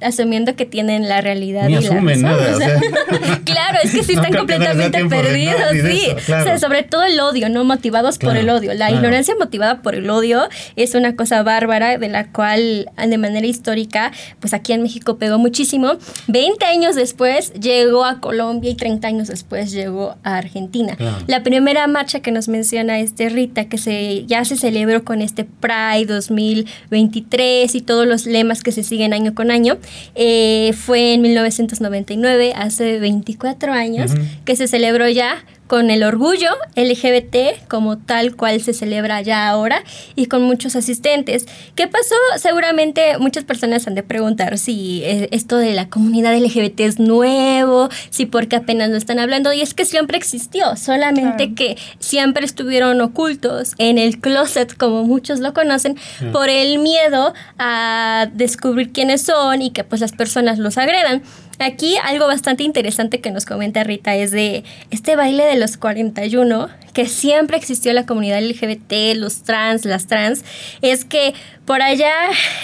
asumiendo 0.00 0.54
que 0.54 0.64
tienen 0.64 1.08
la 1.08 1.20
realidad 1.20 1.66
Ni 1.66 1.74
y 1.74 1.76
asumen 1.76 2.22
la 2.22 2.30
nada, 2.30 2.80
claro 3.44 3.78
es 3.82 3.92
que 3.92 4.02
sí 4.04 4.12
están 4.12 4.32
completamente 4.34 5.04
perdidos 5.06 5.70
sí. 5.72 6.08
o 6.12 6.20
sea, 6.20 6.58
sobre 6.58 6.82
todo 6.82 7.04
el 7.04 7.18
odio 7.20 7.48
no 7.48 7.64
motivados 7.64 8.18
por 8.18 8.36
el 8.36 8.48
odio. 8.50 8.74
La 8.74 8.90
ignorancia 8.90 9.34
motivada 9.38 9.82
por 9.82 9.94
el 9.94 10.08
odio 10.10 10.48
es 10.76 10.94
una 10.94 11.16
cosa 11.16 11.42
bárbara 11.42 11.98
de 11.98 12.08
la 12.08 12.30
cual 12.30 12.90
de 12.96 13.18
manera 13.18 13.46
histórica 13.46 14.12
pues 14.40 14.54
aquí 14.54 14.72
en 14.72 14.82
México 14.82 15.18
pegó 15.18 15.38
muchísimo. 15.38 15.96
20 16.28 16.64
años 16.64 16.94
después 16.94 17.52
llegó 17.54 18.04
a 18.04 18.20
Colombia 18.20 18.70
y 18.70 18.74
30 18.74 19.08
años 19.08 19.28
después 19.28 19.72
llegó 19.72 20.16
a 20.22 20.36
Argentina. 20.36 20.96
La 21.26 21.42
primera 21.42 21.86
marcha 21.86 22.20
que 22.20 22.30
nos 22.30 22.48
menciona 22.48 23.00
este 23.00 23.28
Rita 23.28 23.68
que 23.68 23.78
se 23.78 24.24
ya 24.26 24.44
se 24.44 24.56
celebró 24.56 25.04
con 25.04 25.22
este 25.22 25.44
Pride 25.44 26.06
2023 26.06 27.74
y 27.74 27.80
todos 27.80 28.06
los 28.06 28.26
lemas 28.26 28.62
que 28.62 28.72
se 28.72 28.82
siguen 28.82 29.12
año 29.12 29.34
con 29.34 29.50
año 29.50 29.78
eh, 30.14 30.72
fue 30.74 31.14
en 31.14 31.22
1999, 31.22 32.52
hace 32.56 32.98
24 32.98 33.72
años, 33.72 34.12
que 34.44 34.56
se 34.56 34.68
celebró 34.68 35.08
ya 35.08 35.44
con 35.68 35.90
el 35.90 36.02
orgullo 36.02 36.48
LGBT 36.74 37.68
como 37.68 37.98
tal 37.98 38.34
cual 38.34 38.60
se 38.60 38.72
celebra 38.72 39.20
ya 39.22 39.48
ahora 39.48 39.84
y 40.16 40.26
con 40.26 40.42
muchos 40.42 40.74
asistentes. 40.74 41.46
¿Qué 41.76 41.86
pasó? 41.86 42.16
Seguramente 42.38 43.18
muchas 43.18 43.44
personas 43.44 43.86
han 43.86 43.94
de 43.94 44.02
preguntar 44.02 44.58
si 44.58 45.02
eh, 45.04 45.28
esto 45.30 45.58
de 45.58 45.74
la 45.74 45.88
comunidad 45.88 46.36
LGBT 46.36 46.80
es 46.80 46.98
nuevo, 46.98 47.88
si 48.10 48.26
porque 48.26 48.56
apenas 48.56 48.88
lo 48.90 48.96
están 48.96 49.18
hablando 49.18 49.52
y 49.52 49.60
es 49.60 49.74
que 49.74 49.84
siempre 49.84 50.16
existió, 50.18 50.74
solamente 50.76 51.54
que 51.54 51.76
siempre 51.98 52.44
estuvieron 52.44 53.00
ocultos 53.00 53.74
en 53.78 53.98
el 53.98 54.18
closet 54.20 54.76
como 54.76 55.04
muchos 55.04 55.40
lo 55.40 55.52
conocen 55.52 55.96
por 56.32 56.48
el 56.48 56.78
miedo 56.78 57.34
a 57.58 58.28
descubrir 58.32 58.92
quiénes 58.92 59.22
son 59.22 59.60
y 59.62 59.70
que 59.70 59.84
pues 59.84 60.00
las 60.00 60.12
personas 60.12 60.58
los 60.58 60.78
agredan. 60.78 61.22
Aquí 61.60 61.96
algo 62.04 62.28
bastante 62.28 62.62
interesante 62.62 63.20
que 63.20 63.32
nos 63.32 63.44
comenta 63.44 63.82
Rita 63.82 64.14
es 64.14 64.30
de 64.30 64.62
este 64.90 65.16
baile 65.16 65.44
de 65.44 65.56
los 65.56 65.76
41, 65.76 66.68
que 66.92 67.06
siempre 67.06 67.56
existió 67.56 67.92
la 67.92 68.06
comunidad 68.06 68.40
LGBT, 68.40 69.16
los 69.16 69.42
trans, 69.42 69.84
las 69.84 70.06
trans, 70.06 70.44
es 70.82 71.04
que 71.04 71.34
por 71.64 71.82
allá 71.82 72.12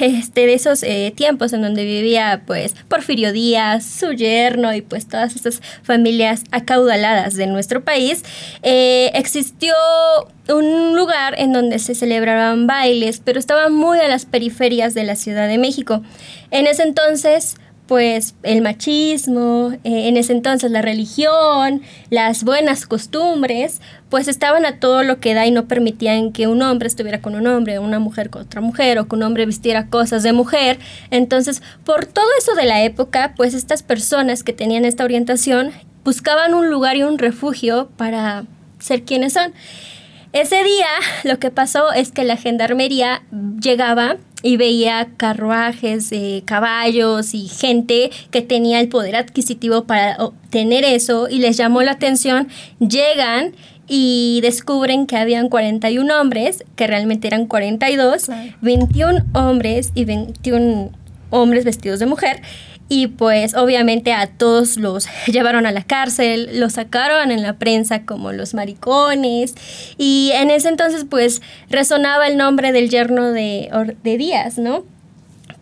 este, 0.01 0.47
de 0.47 0.55
esos 0.55 0.85
eh, 0.85 1.13
tiempos 1.15 1.53
en 1.53 1.63
donde 1.63 1.85
vivía 1.85 2.43
pues 2.47 2.75
Porfirio 2.89 3.33
Díaz, 3.33 3.85
su 3.85 4.13
yerno 4.13 4.73
y 4.73 4.81
pues 4.81 5.09
todas 5.09 5.35
estas 5.35 5.61
familias 5.83 6.45
acaudaladas 6.53 7.35
de 7.35 7.49
nuestro 7.49 7.85
país, 7.85 8.23
eh, 8.63 9.11
existió 9.15 9.75
un 10.49 10.95
lugar 10.95 11.35
en 11.39 11.53
donde 11.53 11.81
se 11.81 11.97
celebraban 11.97 12.69
bailes, 12.69 13.21
pero 13.25 13.41
estaba 13.41 13.69
muy 13.71 13.99
a 13.99 14.07
las 14.07 14.25
periferias 14.25 14.95
de 14.95 15.03
la 15.03 15.17
Ciudad 15.17 15.49
de 15.49 15.59
México. 15.59 16.03
En 16.51 16.69
ese 16.69 16.85
entonces 16.85 17.57
pues 17.87 18.35
el 18.43 18.63
machismo, 18.63 19.73
eh, 19.85 20.09
en 20.09 20.17
ese 20.17 20.33
entonces 20.33 20.71
la 20.71 20.81
religión, 20.81 21.83
las 22.11 22.43
buenas 22.43 22.87
costumbres, 22.87 23.81
pues 24.09 24.29
estaban 24.29 24.65
a 24.65 24.79
todo 24.81 25.03
lo 25.03 25.21
que 25.21 25.35
da 25.35 25.47
y 25.47 25.51
no 25.51 25.67
permitían 25.67 26.33
que 26.33 26.47
un 26.47 26.63
hombre 26.63 26.89
estuviera 26.89 27.21
con 27.21 27.35
un 27.35 27.47
hombre, 27.47 27.79
una 27.79 27.99
mujer 27.99 28.31
con 28.31 28.43
otra 28.43 28.61
mujer 28.61 28.99
o 28.99 29.07
que 29.07 29.17
un 29.17 29.23
hombre 29.23 29.45
vistiera 29.45 29.89
cosas 29.89 30.23
de 30.23 30.33
mujer. 30.33 30.79
Entonces, 31.11 31.63
por 31.85 32.07
todo 32.07 32.27
eso 32.39 32.55
de 32.55 32.65
la 32.65 32.83
época, 32.85 33.35
pues 33.37 33.53
estas 33.53 33.83
personas 33.83 34.43
que 34.43 34.53
tenían 34.53 34.85
esta 34.85 35.05
orientación 35.05 35.73
buscaban 36.05 36.55
un 36.55 36.71
lugar 36.71 36.97
y 36.97 37.03
un 37.03 37.19
refugio 37.19 37.91
para 37.97 38.45
ser 38.79 39.03
quienes 39.03 39.35
son. 39.35 39.53
Ese 40.35 40.65
día 40.65 40.89
lo 41.23 41.39
que 41.39 41.53
pasó 41.53 41.93
es 41.93 42.11
que 42.11 42.25
la 42.25 42.37
gendarmería 42.37 43.23
llegaba 43.63 44.17
y 44.43 44.57
veía 44.57 45.11
carruajes, 45.17 46.11
caballos 46.45 47.35
y 47.35 47.47
gente 47.47 48.11
que 48.33 48.43
tenía 48.43 48.81
el 48.81 48.89
poder 48.89 49.15
adquisitivo 49.15 49.85
para 49.85 50.17
obtener 50.17 50.83
eso 50.83 51.29
y 51.29 51.39
les 51.39 51.57
llamó 51.57 51.83
la 51.83 51.93
atención, 51.93 52.49
llegan 52.81 53.53
y 53.87 54.41
descubren 54.43 55.07
que 55.07 55.17
habían 55.17 55.49
41 55.49 56.21
hombres, 56.21 56.65
que 56.75 56.89
realmente 56.89 57.29
eran 57.29 57.47
42, 57.47 58.27
21 58.61 59.25
hombres 59.35 59.93
y 59.95 60.05
21 60.05 60.91
hombres 61.31 61.65
vestidos 61.65 62.01
de 62.01 62.07
mujer 62.07 62.43
y 62.89 63.09
pues 63.09 63.55
obviamente 63.55 64.13
a 64.13 64.27
todos 64.27 64.77
los 64.77 65.09
llevaron 65.27 65.67
a 65.67 65.73
la 65.73 65.83
cárcel, 65.83 66.61
los 66.61 66.75
sacaron 66.75 67.31
en 67.31 67.43
la 67.43 67.55
prensa 67.55 68.05
como 68.05 68.33
los 68.33 68.55
maricones 68.55 69.55
y 69.99 70.31
en 70.35 70.51
ese 70.51 70.69
entonces 70.69 71.07
pues 71.09 71.43
resonaba 71.71 72.27
el 72.27 72.37
nombre 72.37 72.73
del 72.73 72.91
yerno 72.91 73.33
de, 73.33 73.71
de 74.03 74.17
Díaz, 74.17 74.59
¿no? 74.59 74.85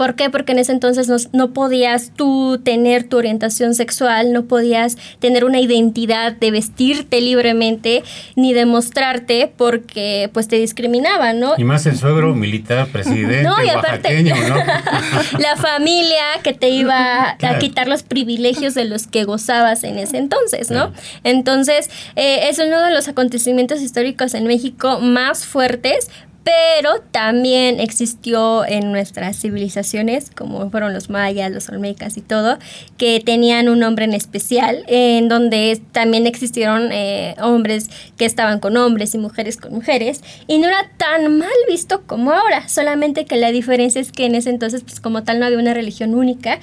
¿Por 0.03 0.17
qué? 0.17 0.31
Porque 0.31 0.51
en 0.51 0.59
ese 0.59 0.73
entonces 0.73 1.07
no, 1.07 1.15
no, 1.33 1.53
podías 1.53 2.11
tú 2.17 2.61
tener 2.65 3.05
tu 3.05 3.19
orientación 3.19 3.77
sexual, 3.77 4.33
no 4.33 4.47
podías 4.47 4.99
tener 5.21 5.45
una 5.45 5.61
identidad 5.61 6.33
de 6.33 6.51
vestirte 6.51 7.21
libremente 7.21 8.03
ni 8.35 8.53
demostrarte 8.53 9.53
porque 9.57 10.29
pues 10.33 10.49
te 10.49 10.57
discriminaban, 10.57 11.39
¿no? 11.39 11.55
Y 11.57 11.63
más 11.63 11.87
el 11.87 11.97
suegro 11.97 12.35
militar, 12.35 12.89
presidente, 12.89 13.45
no, 13.45 13.63
y 13.63 13.69
aparte, 13.69 14.25
¿no? 14.25 14.57
la 15.39 15.55
familia 15.55 16.25
que 16.43 16.53
te 16.53 16.71
iba 16.71 17.37
a 17.41 17.59
quitar 17.61 17.87
los 17.87 18.03
privilegios 18.03 18.75
de 18.75 18.87
los 18.87 19.07
que 19.07 19.23
gozabas 19.23 19.85
en 19.85 20.01
ese 20.01 20.19
entonces, 20.19 20.73
¿no? 20.73 20.93
Entonces, 21.23 21.89
eh, 22.17 22.49
es 22.49 22.59
uno 22.59 22.83
de 22.83 22.93
los 22.93 23.07
acontecimientos 23.07 23.81
históricos 23.81 24.35
en 24.35 24.49
México 24.49 24.99
más 24.99 25.47
fuertes 25.47 26.11
pero 26.45 27.01
también 27.11 27.79
existió 27.81 28.65
en 28.65 28.91
nuestras 28.93 29.39
civilizaciones, 29.39 30.31
como 30.31 30.71
fueron 30.71 30.93
los 30.93 31.11
mayas, 31.11 31.51
los 31.53 31.69
olmecas 31.69 32.17
y 32.17 32.21
todo, 32.21 32.59
que 32.97 33.21
tenían 33.25 33.69
un 33.69 33.79
nombre 33.79 34.05
en 34.05 34.13
especial, 34.13 34.85
en 34.89 35.29
donde 35.29 35.81
también 35.93 36.27
existieron 36.27 36.91
eh, 36.93 37.37
hombres 37.41 37.91
que 38.17 38.25
estaban 38.25 38.59
con 38.59 38.77
hombres 38.77 39.15
y 39.15 39.19
mujeres 39.19 39.57
con 39.57 39.73
mujeres, 39.73 40.23
y 40.49 40.59
no 40.59 40.69
era 40.69 40.91
tan 40.97 41.39
mal 41.39 41.49
visto 41.69 42.03
como 42.07 42.33
ahora, 42.33 42.69
solamente 42.69 43.25
que 43.25 43.37
la 43.37 43.53
diferencia 43.53 44.01
es 44.01 44.11
que 44.11 44.27
en 44.27 44.35
ese 44.35 44.51
entonces, 44.51 44.83
pues 44.83 45.01
como 45.01 45.23
tal, 45.23 45.39
no 45.39 45.47
había 45.47 45.59
una 45.59 45.75
religión 45.75 46.15
única, 46.15 46.59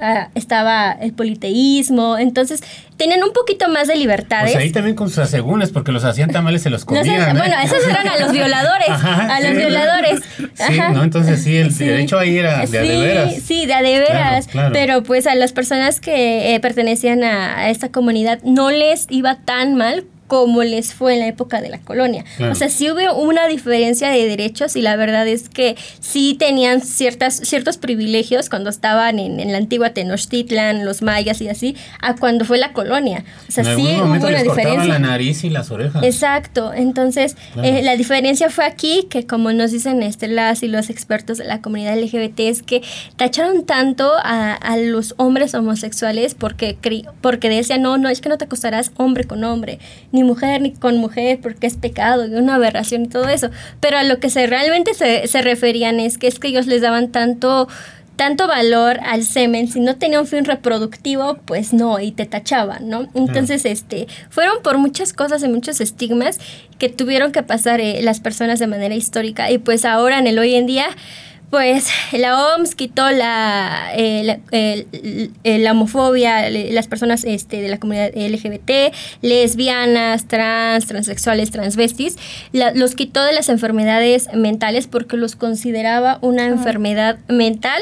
Ah, 0.00 0.28
estaba 0.34 0.90
el 0.90 1.12
politeísmo, 1.12 2.18
entonces 2.18 2.64
tenían 2.96 3.22
un 3.22 3.32
poquito 3.32 3.68
más 3.68 3.86
de 3.86 3.94
libertades. 3.94 4.52
Pues 4.52 4.64
ahí 4.64 4.72
también 4.72 4.96
con 4.96 5.08
sus 5.08 5.18
asegúnes, 5.18 5.70
porque 5.70 5.92
los 5.92 6.04
hacían 6.04 6.30
tamales 6.30 6.62
se 6.62 6.70
los 6.70 6.84
comían. 6.84 7.06
¿eh? 7.06 7.38
Bueno, 7.38 7.54
esos 7.62 7.86
eran 7.86 8.08
a 8.08 8.18
los 8.18 8.32
violadores, 8.32 8.88
a 8.88 9.40
los 9.40 9.56
violadores. 9.56 10.20
Sí, 10.54 10.80
¿no? 10.92 11.04
Entonces 11.04 11.42
sí, 11.42 11.56
el 11.56 11.76
derecho 11.76 12.18
ahí 12.18 12.38
era 12.38 12.66
de 12.66 12.78
adeveras. 12.78 13.34
Sí, 13.44 13.66
de 13.66 13.74
adeveras, 13.74 14.48
pero 14.72 15.04
pues 15.04 15.28
a 15.28 15.36
las 15.36 15.52
personas 15.52 16.00
que 16.00 16.54
eh, 16.54 16.60
pertenecían 16.60 17.22
a, 17.22 17.70
esta 17.70 17.90
comunidad 17.90 18.40
no 18.42 18.72
les 18.72 19.06
iba 19.10 19.36
tan 19.36 19.76
mal 19.76 20.04
como 20.26 20.62
les 20.62 20.94
fue 20.94 21.14
en 21.14 21.20
la 21.20 21.26
época 21.26 21.60
de 21.60 21.68
la 21.68 21.78
colonia. 21.78 22.24
O 22.50 22.54
sea, 22.54 22.68
sí 22.68 22.90
hubo 22.90 23.14
una 23.14 23.46
diferencia 23.46 24.08
de 24.08 24.26
derechos 24.26 24.74
y 24.76 24.82
la 24.82 24.96
verdad 24.96 25.26
es 25.28 25.48
que 25.48 25.76
sí 26.00 26.34
tenían 26.38 26.80
ciertas, 26.80 27.36
ciertos 27.36 27.76
privilegios 27.76 28.48
cuando 28.48 28.70
estaban 28.70 29.18
en, 29.18 29.52
la 29.52 29.58
antigua 29.58 29.90
Tenochtitlan, 29.90 30.84
los 30.84 31.02
mayas 31.02 31.40
y 31.40 31.48
así, 31.48 31.76
a 32.00 32.16
cuando 32.16 32.44
fue 32.44 32.58
la 32.58 32.72
colonia. 32.72 33.24
O 33.48 33.52
sea, 33.52 33.64
sí 33.64 33.82
hubo 33.82 34.04
una 34.04 34.42
diferencia. 34.42 34.84
la 34.84 34.98
nariz 34.98 35.44
y 35.44 35.50
las 35.50 35.70
orejas. 35.70 36.02
Exacto. 36.02 36.72
Entonces, 36.72 37.36
eh, 37.62 37.82
la 37.82 37.96
diferencia 37.96 38.50
fue 38.50 38.64
aquí 38.64 39.06
que, 39.10 39.26
como 39.26 39.52
nos 39.52 39.72
dicen 39.72 40.02
este, 40.02 40.28
las 40.28 40.62
y 40.62 40.68
los 40.68 40.88
expertos 40.90 41.38
de 41.38 41.44
la 41.44 41.60
comunidad 41.60 41.98
LGBT, 41.98 42.40
es 42.40 42.62
que 42.62 42.82
tacharon 43.16 43.66
tanto 43.66 44.10
a, 44.22 44.54
a 44.54 44.76
los 44.78 45.14
hombres 45.18 45.54
homosexuales 45.54 46.34
porque, 46.34 46.76
porque 47.20 47.48
decían, 47.48 47.82
no, 47.82 47.98
no, 47.98 48.08
es 48.08 48.20
que 48.20 48.28
no 48.28 48.38
te 48.38 48.46
acostarás 48.46 48.90
hombre 48.96 49.24
con 49.24 49.44
hombre 49.44 49.78
ni 50.14 50.24
mujer 50.24 50.62
ni 50.62 50.72
con 50.72 50.96
mujer 50.96 51.40
porque 51.42 51.66
es 51.66 51.76
pecado 51.76 52.26
y 52.26 52.34
una 52.34 52.54
aberración 52.54 53.04
y 53.04 53.08
todo 53.08 53.28
eso. 53.28 53.50
Pero 53.80 53.98
a 53.98 54.04
lo 54.04 54.20
que 54.20 54.30
se 54.30 54.46
realmente 54.46 54.94
se, 54.94 55.26
se 55.26 55.42
referían 55.42 56.00
es 56.00 56.16
que 56.16 56.28
es 56.28 56.38
que 56.38 56.48
ellos 56.48 56.66
les 56.66 56.80
daban 56.80 57.10
tanto 57.10 57.68
tanto 58.16 58.46
valor 58.46 59.00
al 59.02 59.24
semen, 59.24 59.66
si 59.66 59.80
no 59.80 59.96
tenía 59.96 60.20
un 60.20 60.26
fin 60.26 60.44
reproductivo, 60.44 61.38
pues 61.44 61.72
no, 61.72 61.98
y 61.98 62.12
te 62.12 62.26
tachaban, 62.26 62.88
¿no? 62.88 63.08
Entonces, 63.14 63.64
este, 63.64 64.06
fueron 64.30 64.62
por 64.62 64.78
muchas 64.78 65.12
cosas 65.12 65.42
y 65.42 65.48
muchos 65.48 65.80
estigmas 65.80 66.38
que 66.78 66.88
tuvieron 66.88 67.32
que 67.32 67.42
pasar 67.42 67.80
eh, 67.80 68.00
las 68.02 68.20
personas 68.20 68.60
de 68.60 68.68
manera 68.68 68.94
histórica 68.94 69.50
y 69.50 69.58
pues 69.58 69.84
ahora 69.84 70.18
en 70.18 70.28
el 70.28 70.38
hoy 70.38 70.54
en 70.54 70.66
día 70.66 70.86
pues 71.54 71.88
la 72.10 72.36
OMS 72.36 72.74
quitó 72.74 73.08
la, 73.12 73.92
eh, 73.94 74.40
la, 75.44 75.70
homofobia, 75.70 76.50
las 76.50 76.88
personas 76.88 77.22
este, 77.22 77.62
de 77.62 77.68
la 77.68 77.78
comunidad 77.78 78.10
LGBT, 78.12 78.92
lesbianas, 79.22 80.26
trans, 80.26 80.88
transexuales, 80.88 81.52
transvestis, 81.52 82.16
los 82.52 82.96
quitó 82.96 83.22
de 83.22 83.34
las 83.34 83.48
enfermedades 83.50 84.28
mentales 84.34 84.88
porque 84.88 85.16
los 85.16 85.36
consideraba 85.36 86.18
una 86.22 86.46
enfermedad 86.46 87.18
mental 87.28 87.80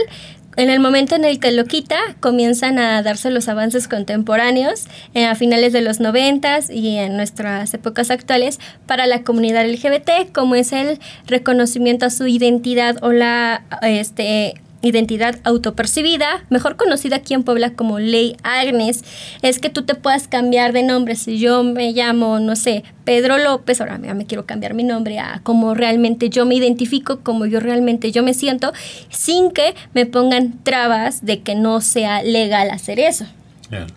en 0.57 0.69
el 0.69 0.81
momento 0.81 1.15
en 1.15 1.25
el 1.25 1.39
que 1.39 1.51
lo 1.51 1.65
quita, 1.65 1.99
comienzan 2.21 2.79
a 2.79 3.03
darse 3.03 3.31
los 3.31 3.49
avances 3.49 3.89
contemporáneos 3.89 4.85
eh, 5.15 5.25
a 5.25 5.35
finales 5.35 5.73
de 5.73 5.81
los 5.81 6.01
noventas 6.01 6.69
y 6.69 6.97
en 6.99 7.17
nuestras 7.17 7.73
épocas 7.73 8.11
actuales 8.11 8.61
para 8.87 9.07
la 9.07 9.23
comunidad 9.23 9.67
LGBT, 9.67 10.33
como 10.33 10.55
es 10.55 10.73
el 10.73 10.99
reconocimiento 11.27 12.07
a 12.07 12.11
su 12.11 12.27
identidad 12.27 13.03
o 13.03 13.13
la 13.13 13.63
este, 13.83 14.55
identidad 14.83 15.39
autopercibida, 15.45 16.45
mejor 16.51 16.77
conocida 16.77 17.17
aquí 17.17 17.35
en 17.35 17.45
Puebla 17.45 17.75
como 17.75 17.99
Ley 17.99 18.37
Agnes, 18.43 19.05
es 19.43 19.59
que 19.59 19.71
tú 19.71 19.83
te 19.83 19.95
puedas 19.95 20.29
cambiar 20.29 20.73
de 20.73 20.83
nombre. 20.83 21.15
Si 21.17 21.39
yo 21.39 21.62
me 21.62 21.93
llamo, 21.93 22.39
no 22.41 22.57
sé, 22.57 22.85
Pedro 23.05 23.39
López, 23.39 23.81
ahora 23.81 23.99
me 23.99 24.27
quiero 24.27 24.47
cambiar 24.47 24.75
mi 24.75 24.85
nombre 24.85 25.19
a 25.19 25.41
como 25.43 25.75
realmente 25.75 26.31
yo 26.31 26.47
me 26.47 26.55
identifico, 26.55 27.21
como 27.21 27.47
yo 27.47 27.61
realmente 27.61 28.12
yo 28.12 28.23
me 28.23 28.35
siento, 28.35 28.73
sin 29.09 29.51
que 29.51 29.75
me 29.95 30.07
pongan 30.07 30.62
trabas 30.62 31.25
de 31.25 31.41
que 31.41 31.55
no 31.55 31.81
sea 31.81 32.23
legal 32.23 32.71
hacer 32.71 32.99
eso. 33.01 33.27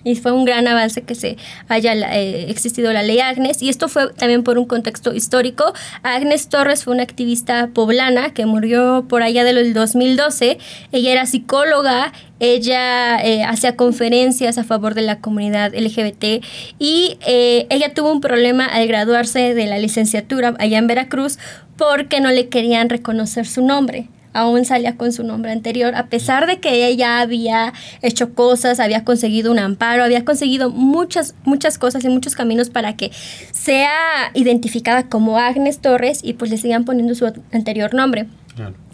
Y 0.03 0.15
fue 0.15 0.31
un 0.31 0.45
gran 0.45 0.67
avance 0.67 1.01
que 1.01 1.15
se 1.15 1.37
haya 1.67 1.93
eh, 1.93 2.49
existido 2.49 2.93
la 2.93 3.03
ley 3.03 3.19
Agnes. 3.19 3.61
Y 3.61 3.69
esto 3.69 3.87
fue 3.87 4.13
también 4.13 4.43
por 4.43 4.57
un 4.57 4.65
contexto 4.65 5.13
histórico. 5.13 5.73
Agnes 6.03 6.47
Torres 6.47 6.83
fue 6.83 6.93
una 6.93 7.03
activista 7.03 7.69
poblana 7.73 8.33
que 8.33 8.45
murió 8.45 9.05
por 9.07 9.23
allá 9.23 9.43
del 9.43 9.73
2012. 9.73 10.57
Ella 10.91 11.11
era 11.11 11.25
psicóloga, 11.25 12.13
ella 12.39 13.23
eh, 13.23 13.43
hacía 13.43 13.75
conferencias 13.75 14.57
a 14.57 14.63
favor 14.63 14.93
de 14.93 15.01
la 15.01 15.19
comunidad 15.19 15.73
LGBT 15.73 16.43
y 16.79 17.17
eh, 17.25 17.65
ella 17.69 17.93
tuvo 17.93 18.11
un 18.11 18.21
problema 18.21 18.65
al 18.65 18.87
graduarse 18.87 19.53
de 19.53 19.65
la 19.67 19.77
licenciatura 19.77 20.53
allá 20.59 20.77
en 20.77 20.87
Veracruz 20.87 21.39
porque 21.77 22.19
no 22.19 22.31
le 22.31 22.49
querían 22.49 22.89
reconocer 22.89 23.45
su 23.47 23.65
nombre 23.65 24.09
aún 24.35 24.65
salía 24.65 24.97
con 24.97 25.13
su 25.13 25.23
nombre 25.23 25.51
anterior, 25.51 25.95
a 25.95 26.07
pesar 26.07 26.45
de 26.45 26.59
que 26.59 26.85
ella 26.87 27.21
había 27.21 27.73
hecho 28.01 28.33
cosas, 28.35 28.81
había 28.81 29.05
conseguido 29.05 29.49
un 29.49 29.59
amparo, 29.59 30.03
había 30.03 30.25
conseguido 30.25 30.69
muchas, 30.69 31.35
muchas 31.45 31.77
cosas 31.77 32.03
y 32.03 32.09
muchos 32.09 32.35
caminos 32.35 32.69
para 32.69 32.97
que 32.97 33.11
sea 33.51 34.31
identificada 34.33 35.07
como 35.07 35.39
Agnes 35.39 35.79
Torres 35.79 36.19
y 36.21 36.33
pues 36.33 36.51
le 36.51 36.57
sigan 36.57 36.83
poniendo 36.83 37.15
su 37.15 37.31
anterior 37.53 37.93
nombre. 37.93 38.27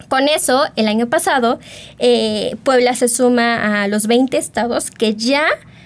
Con 0.08 0.28
eso, 0.28 0.66
el 0.76 0.88
año 0.88 1.08
pasado, 1.08 1.60
eh, 1.98 2.56
Puebla 2.64 2.94
se 2.96 3.08
suma 3.08 3.82
a 3.82 3.88
los 3.88 4.08
20 4.08 4.38
estados 4.38 4.92
que 4.92 5.16
ya 5.16 5.46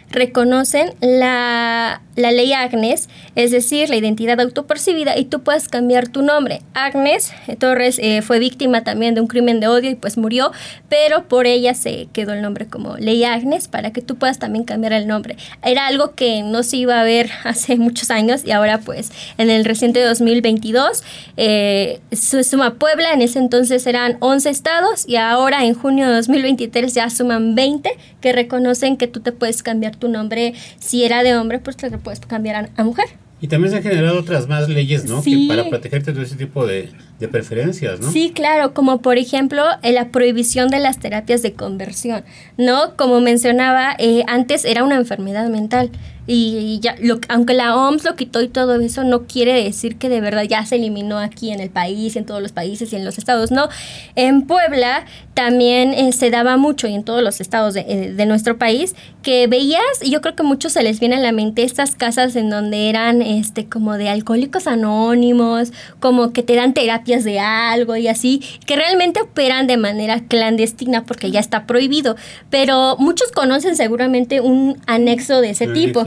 reconocen 0.09 0.93
la, 1.01 2.01
ley 2.15 2.53
Agnes, 2.53 3.09
es 3.35 3.51
decir, 3.51 3.89
la 3.89 3.97
identidad 3.97 4.39
autopercibida, 4.39 5.17
y 5.17 5.25
tú 5.25 5.41
puedes 5.41 5.67
cambiar 5.67 6.07
tu 6.07 6.21
nombre. 6.21 6.61
Agnes 6.73 7.33
Torres 7.59 7.99
eh, 7.99 8.21
fue 8.21 8.39
víctima 8.39 8.83
también 8.83 9.15
de 9.15 9.21
un 9.21 9.27
crimen 9.27 9.59
de 9.59 9.67
odio 9.67 9.89
y 9.89 9.95
pues 9.95 10.17
murió, 10.17 10.51
pero 10.89 11.27
por 11.27 11.45
ella 11.45 11.73
se 11.73 12.07
quedó 12.13 12.33
el 12.33 12.41
nombre 12.41 12.67
como 12.67 12.97
ley 12.97 13.23
Agnes 13.23 13.67
para 13.67 13.91
que 13.91 14.01
tú 14.01 14.15
puedas 14.15 14.39
también 14.39 14.63
cambiar 14.63 14.93
el 14.93 15.07
nombre. 15.07 15.35
Era 15.63 15.87
algo 15.87 16.15
que 16.15 16.41
no 16.43 16.63
se 16.63 16.77
iba 16.77 16.99
a 16.99 17.03
ver 17.03 17.29
hace 17.43 17.75
muchos 17.75 18.11
años 18.11 18.43
y 18.45 18.51
ahora 18.51 18.79
pues 18.79 19.11
en 19.37 19.49
el 19.49 19.65
reciente 19.65 20.01
2022 20.01 21.03
eh, 21.37 21.99
suma 22.11 22.75
Puebla, 22.75 23.13
en 23.13 23.21
ese 23.21 23.39
entonces 23.39 23.85
eran 23.87 24.17
11 24.19 24.49
estados 24.49 25.07
y 25.07 25.17
ahora 25.17 25.65
en 25.65 25.73
junio 25.73 26.07
de 26.07 26.15
2023 26.15 26.93
ya 26.93 27.09
suman 27.09 27.55
20 27.55 27.89
que 28.21 28.33
reconocen 28.33 28.97
que 28.97 29.07
tú 29.07 29.19
te 29.19 29.31
puedes 29.31 29.63
cambiar 29.63 29.94
tu 29.95 30.09
nombre, 30.09 30.53
si 30.79 31.03
era 31.03 31.23
de 31.23 31.35
hombre, 31.35 31.59
pues 31.59 31.77
te 31.77 31.89
lo 31.89 31.99
puedes 31.99 32.19
cambiar 32.19 32.69
a, 32.75 32.83
mujer. 32.83 33.05
Y 33.41 33.47
también 33.47 33.71
se 33.71 33.77
han 33.77 33.83
generado 33.83 34.19
otras 34.19 34.47
más 34.47 34.69
leyes, 34.69 35.05
¿no? 35.05 35.21
Que 35.21 35.45
para 35.47 35.67
protegerte 35.69 36.13
de 36.13 36.23
ese 36.23 36.35
tipo 36.35 36.65
de, 36.65 36.89
de, 37.19 37.27
preferencias, 37.27 37.99
¿no? 37.99 38.11
Sí, 38.11 38.31
claro, 38.33 38.73
como 38.73 39.01
por 39.01 39.17
ejemplo 39.17 39.63
eh, 39.83 39.91
la 39.91 40.09
prohibición 40.09 40.69
de 40.69 40.79
las 40.79 40.99
terapias 40.99 41.41
de 41.41 41.53
conversión, 41.53 42.23
¿no? 42.57 42.95
Como 42.95 43.19
mencionaba, 43.19 43.95
eh, 43.99 44.23
antes 44.27 44.63
era 44.65 44.83
una 44.83 44.95
enfermedad 44.95 45.49
mental. 45.49 45.91
Y 46.27 46.79
ya, 46.81 46.95
lo, 46.99 47.19
aunque 47.29 47.53
la 47.53 47.75
OMS 47.75 48.03
lo 48.03 48.15
quitó 48.15 48.41
y 48.41 48.47
todo 48.47 48.79
eso, 48.79 49.03
no 49.03 49.23
quiere 49.27 49.63
decir 49.63 49.97
que 49.97 50.09
de 50.09 50.21
verdad 50.21 50.43
ya 50.43 50.65
se 50.65 50.75
eliminó 50.75 51.19
aquí 51.19 51.51
en 51.51 51.59
el 51.59 51.69
país, 51.69 52.15
en 52.15 52.25
todos 52.25 52.41
los 52.41 52.51
países 52.51 52.91
y 52.91 52.95
en 52.95 53.05
los 53.05 53.17
estados. 53.17 53.51
No, 53.51 53.69
en 54.15 54.43
Puebla 54.43 55.05
también 55.35 55.93
eh, 55.93 56.11
se 56.13 56.29
daba 56.29 56.57
mucho 56.57 56.87
y 56.87 56.93
en 56.93 57.03
todos 57.03 57.21
los 57.21 57.41
estados 57.41 57.73
de, 57.73 57.81
eh, 57.81 58.13
de, 58.13 58.25
nuestro 58.25 58.57
país 58.57 58.95
que 59.21 59.47
veías, 59.47 59.81
y 60.01 60.09
yo 60.09 60.21
creo 60.21 60.35
que 60.35 60.43
muchos 60.43 60.73
se 60.73 60.81
les 60.81 60.99
viene 60.99 61.15
a 61.15 61.19
la 61.19 61.31
mente 61.31 61.63
estas 61.63 61.95
casas 61.95 62.35
en 62.35 62.49
donde 62.49 62.89
eran 62.89 63.21
este 63.21 63.67
como 63.67 63.97
de 63.97 64.09
alcohólicos 64.09 64.67
anónimos, 64.67 65.73
como 65.99 66.31
que 66.31 66.41
te 66.41 66.55
dan 66.55 66.73
terapias 66.73 67.23
de 67.23 67.39
algo 67.39 67.95
y 67.95 68.07
así, 68.07 68.41
que 68.65 68.75
realmente 68.75 69.21
operan 69.21 69.67
de 69.67 69.77
manera 69.77 70.21
clandestina 70.21 71.03
porque 71.03 71.31
ya 71.31 71.39
está 71.39 71.65
prohibido. 71.65 72.15
Pero 72.49 72.95
muchos 72.97 73.31
conocen 73.31 73.75
seguramente 73.75 74.41
un 74.41 74.77
anexo 74.87 75.41
de 75.41 75.51
ese 75.51 75.67
tipo. 75.67 76.05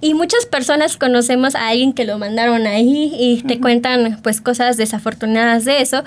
Y 0.00 0.14
muchas 0.14 0.46
personas 0.46 0.96
conocemos 0.96 1.54
a 1.54 1.68
alguien 1.68 1.92
que 1.92 2.04
lo 2.04 2.18
mandaron 2.18 2.66
ahí 2.66 3.12
y 3.18 3.42
te 3.42 3.60
cuentan 3.60 4.20
pues 4.22 4.40
cosas 4.40 4.76
desafortunadas 4.76 5.64
de 5.64 5.80
eso. 5.80 6.04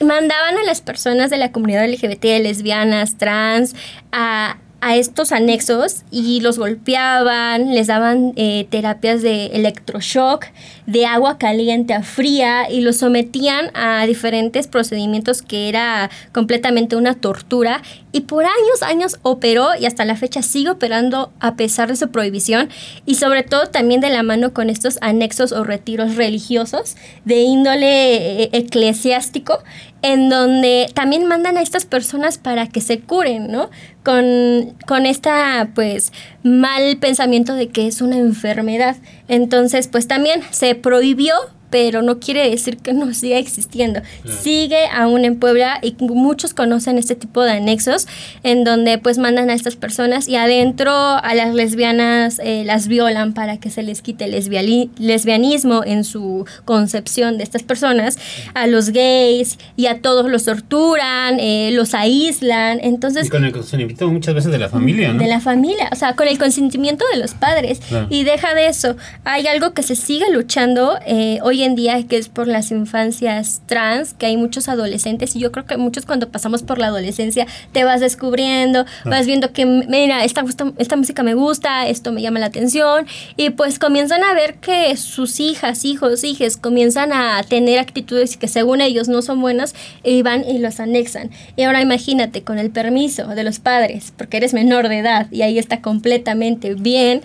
Mandaban 0.00 0.56
a 0.56 0.62
las 0.62 0.80
personas 0.80 1.30
de 1.30 1.36
la 1.36 1.52
comunidad 1.52 1.86
LGBT, 1.86 2.24
lesbianas, 2.42 3.18
trans, 3.18 3.74
a, 4.12 4.56
a 4.80 4.96
estos 4.96 5.32
anexos 5.32 6.02
y 6.10 6.40
los 6.40 6.58
golpeaban, 6.58 7.74
les 7.74 7.86
daban 7.86 8.32
eh, 8.36 8.66
terapias 8.70 9.22
de 9.22 9.46
electroshock, 9.46 10.46
de 10.86 11.06
agua 11.06 11.38
caliente 11.38 11.92
a 11.92 12.02
fría 12.02 12.70
y 12.70 12.80
los 12.80 12.96
sometían 12.96 13.70
a 13.74 14.06
diferentes 14.06 14.66
procedimientos 14.66 15.42
que 15.42 15.68
era 15.68 16.10
completamente 16.32 16.96
una 16.96 17.14
tortura. 17.14 17.82
Y 18.12 18.22
por 18.22 18.44
años, 18.44 18.82
años 18.82 19.18
operó 19.22 19.68
y 19.78 19.86
hasta 19.86 20.04
la 20.04 20.16
fecha 20.16 20.42
sigue 20.42 20.70
operando 20.70 21.30
a 21.40 21.54
pesar 21.54 21.88
de 21.88 21.96
su 21.96 22.10
prohibición. 22.10 22.70
Y 23.06 23.16
sobre 23.16 23.42
todo 23.42 23.66
también 23.66 24.00
de 24.00 24.10
la 24.10 24.22
mano 24.22 24.52
con 24.52 24.70
estos 24.70 24.98
anexos 25.00 25.52
o 25.52 25.62
retiros 25.62 26.16
religiosos 26.16 26.96
de 27.24 27.36
índole 27.36 28.42
eh, 28.42 28.50
eclesiástico 28.52 29.62
en 30.02 30.28
donde 30.28 30.90
también 30.94 31.26
mandan 31.26 31.58
a 31.58 31.62
estas 31.62 31.84
personas 31.84 32.38
para 32.38 32.66
que 32.66 32.80
se 32.80 33.00
curen, 33.00 33.50
¿no? 33.50 33.70
Con, 34.02 34.74
con 34.86 35.06
esta, 35.06 35.70
pues, 35.74 36.12
mal 36.42 36.96
pensamiento 36.98 37.54
de 37.54 37.68
que 37.68 37.86
es 37.86 38.00
una 38.00 38.16
enfermedad. 38.16 38.96
Entonces, 39.28 39.88
pues 39.88 40.08
también 40.08 40.42
se 40.50 40.74
prohibió 40.74 41.34
pero 41.70 42.02
no 42.02 42.18
quiere 42.18 42.48
decir 42.50 42.76
que 42.78 42.92
no 42.92 43.12
siga 43.14 43.38
existiendo. 43.38 44.00
Sigue 44.42 44.86
aún 44.92 45.24
en 45.24 45.38
Puebla 45.38 45.78
y 45.82 45.94
muchos 46.00 46.54
conocen 46.54 46.98
este 46.98 47.14
tipo 47.14 47.42
de 47.42 47.52
anexos 47.52 48.06
en 48.42 48.64
donde 48.64 48.98
pues 48.98 49.18
mandan 49.18 49.50
a 49.50 49.54
estas 49.54 49.76
personas 49.76 50.28
y 50.28 50.36
adentro 50.36 50.92
a 50.92 51.34
las 51.34 51.54
lesbianas 51.54 52.40
eh, 52.42 52.64
las 52.64 52.88
violan 52.88 53.32
para 53.32 53.58
que 53.58 53.70
se 53.70 53.82
les 53.82 54.02
quite 54.02 54.24
el 54.24 54.90
lesbianismo 54.98 55.82
en 55.84 56.04
su 56.04 56.44
concepción 56.64 57.38
de 57.38 57.44
estas 57.44 57.62
personas, 57.62 58.18
a 58.54 58.66
los 58.66 58.90
gays 58.90 59.58
y 59.76 59.86
a 59.86 60.00
todos 60.00 60.30
los 60.30 60.44
torturan, 60.44 61.38
eh, 61.38 61.70
los 61.72 61.94
aíslan, 61.94 62.80
entonces... 62.82 63.26
Y 63.26 63.30
con 63.30 63.44
el 63.44 63.52
consentimiento 63.52 64.10
muchas 64.10 64.34
veces 64.34 64.52
de 64.52 64.58
la 64.58 64.68
familia, 64.68 65.12
¿no? 65.12 65.22
De 65.22 65.28
la 65.28 65.40
familia, 65.40 65.88
o 65.92 65.96
sea, 65.96 66.14
con 66.14 66.28
el 66.28 66.38
consentimiento 66.38 67.04
de 67.12 67.18
los 67.18 67.34
padres. 67.34 67.80
Y 68.08 68.24
deja 68.24 68.54
de 68.54 68.66
eso, 68.66 68.96
hay 69.24 69.46
algo 69.46 69.72
que 69.72 69.82
se 69.82 69.96
sigue 69.96 70.30
luchando 70.32 70.98
eh, 71.06 71.38
hoy 71.42 71.59
en 71.62 71.74
día 71.74 72.02
que 72.06 72.16
es 72.16 72.28
por 72.28 72.48
las 72.48 72.70
infancias 72.70 73.62
trans, 73.66 74.14
que 74.14 74.26
hay 74.26 74.36
muchos 74.36 74.68
adolescentes 74.68 75.36
y 75.36 75.40
yo 75.40 75.52
creo 75.52 75.66
que 75.66 75.76
muchos 75.76 76.06
cuando 76.06 76.28
pasamos 76.28 76.62
por 76.62 76.78
la 76.78 76.86
adolescencia 76.86 77.46
te 77.72 77.84
vas 77.84 78.00
descubriendo, 78.00 78.84
vas 79.04 79.26
viendo 79.26 79.52
que, 79.52 79.66
mira, 79.66 80.24
esta, 80.24 80.44
esta 80.78 80.96
música 80.96 81.22
me 81.22 81.34
gusta, 81.34 81.88
esto 81.88 82.12
me 82.12 82.22
llama 82.22 82.38
la 82.38 82.46
atención 82.46 83.06
y 83.36 83.50
pues 83.50 83.78
comienzan 83.78 84.22
a 84.24 84.34
ver 84.34 84.54
que 84.56 84.96
sus 84.96 85.40
hijas, 85.40 85.84
hijos, 85.84 86.24
hijas 86.24 86.56
comienzan 86.56 87.12
a 87.12 87.42
tener 87.42 87.78
actitudes 87.78 88.36
que 88.36 88.48
según 88.48 88.80
ellos 88.80 89.08
no 89.08 89.22
son 89.22 89.40
buenas 89.40 89.74
y 90.02 90.22
van 90.22 90.44
y 90.48 90.58
los 90.58 90.80
anexan. 90.80 91.30
Y 91.56 91.62
ahora 91.62 91.80
imagínate 91.80 92.42
con 92.42 92.58
el 92.58 92.70
permiso 92.70 93.26
de 93.28 93.44
los 93.44 93.58
padres, 93.58 94.12
porque 94.16 94.36
eres 94.38 94.54
menor 94.54 94.88
de 94.88 94.98
edad 94.98 95.26
y 95.30 95.42
ahí 95.42 95.58
está 95.58 95.80
completamente 95.80 96.74
bien 96.74 97.22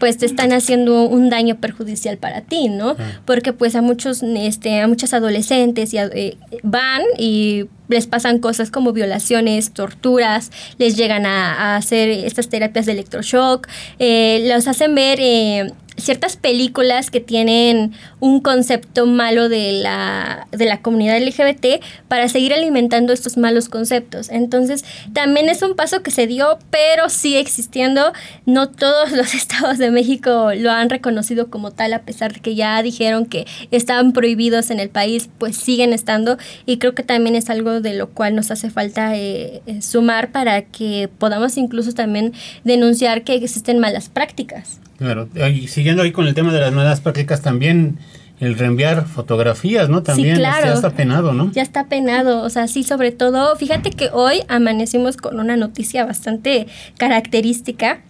pues 0.00 0.16
te 0.16 0.26
están 0.26 0.52
haciendo 0.52 1.04
un 1.04 1.30
daño 1.30 1.60
perjudicial 1.60 2.16
para 2.16 2.40
ti, 2.40 2.68
¿no? 2.68 2.96
Porque 3.26 3.52
pues 3.52 3.76
a 3.76 3.82
muchos, 3.82 4.22
este, 4.22 4.80
a 4.80 4.88
muchas 4.88 5.12
adolescentes 5.12 5.94
y, 5.94 5.98
eh, 5.98 6.36
van 6.62 7.02
y 7.18 7.66
les 7.90 8.06
pasan 8.06 8.38
cosas 8.38 8.70
como 8.70 8.92
violaciones, 8.92 9.72
torturas, 9.72 10.50
les 10.78 10.96
llegan 10.96 11.26
a, 11.26 11.76
hacer 11.76 12.08
estas 12.10 12.48
terapias 12.48 12.86
de 12.86 12.92
electroshock, 12.92 13.68
eh, 13.98 14.46
los 14.48 14.66
hacen 14.66 14.94
ver 14.94 15.18
eh, 15.20 15.72
ciertas 16.00 16.36
películas 16.36 17.10
que 17.10 17.20
tienen 17.20 17.92
un 18.18 18.40
concepto 18.40 19.06
malo 19.06 19.48
de 19.48 19.72
la, 19.72 20.48
de 20.50 20.64
la 20.64 20.82
comunidad 20.82 21.20
LGBT 21.20 21.82
para 22.08 22.28
seguir 22.28 22.52
alimentando 22.52 23.12
estos 23.12 23.36
malos 23.36 23.68
conceptos. 23.68 24.28
Entonces, 24.30 24.84
también 25.12 25.48
es 25.48 25.62
un 25.62 25.76
paso 25.76 26.02
que 26.02 26.10
se 26.10 26.26
dio, 26.26 26.58
pero 26.70 27.08
sigue 27.08 27.40
existiendo. 27.40 28.12
No 28.46 28.68
todos 28.68 29.12
los 29.12 29.34
estados 29.34 29.78
de 29.78 29.90
México 29.90 30.50
lo 30.56 30.70
han 30.70 30.90
reconocido 30.90 31.50
como 31.50 31.70
tal, 31.70 31.92
a 31.92 32.02
pesar 32.02 32.32
de 32.32 32.40
que 32.40 32.54
ya 32.54 32.82
dijeron 32.82 33.26
que 33.26 33.46
estaban 33.70 34.12
prohibidos 34.12 34.70
en 34.70 34.80
el 34.80 34.88
país, 34.88 35.28
pues 35.38 35.56
siguen 35.56 35.92
estando. 35.92 36.38
Y 36.66 36.78
creo 36.78 36.94
que 36.94 37.02
también 37.02 37.36
es 37.36 37.50
algo 37.50 37.79
de 37.80 37.94
lo 37.94 38.10
cual 38.10 38.34
nos 38.34 38.50
hace 38.50 38.70
falta 38.70 39.16
eh, 39.16 39.62
eh, 39.66 39.82
sumar 39.82 40.32
para 40.32 40.62
que 40.62 41.08
podamos 41.18 41.56
incluso 41.56 41.92
también 41.92 42.32
denunciar 42.64 43.22
que 43.22 43.34
existen 43.34 43.78
malas 43.78 44.08
prácticas. 44.08 44.80
Claro, 44.98 45.28
y 45.50 45.68
siguiendo 45.68 46.02
ahí 46.02 46.12
con 46.12 46.26
el 46.26 46.34
tema 46.34 46.52
de 46.52 46.60
las 46.60 46.72
nuevas 46.72 47.00
prácticas 47.00 47.40
también 47.40 47.98
el 48.40 48.58
reenviar 48.58 49.06
fotografías, 49.06 49.88
¿no? 49.90 50.02
También 50.02 50.36
sí, 50.36 50.42
ya 50.42 50.72
está 50.72 50.90
penado, 50.90 51.34
¿no? 51.34 51.52
Ya 51.52 51.62
está 51.62 51.86
penado, 51.88 52.42
o 52.42 52.48
sea, 52.48 52.68
sí, 52.68 52.84
sobre 52.84 53.12
todo, 53.12 53.54
fíjate 53.56 53.90
que 53.90 54.08
hoy 54.12 54.42
amanecimos 54.48 55.18
con 55.18 55.38
una 55.38 55.56
noticia 55.56 56.06
bastante 56.06 56.66
característica, 56.96 58.00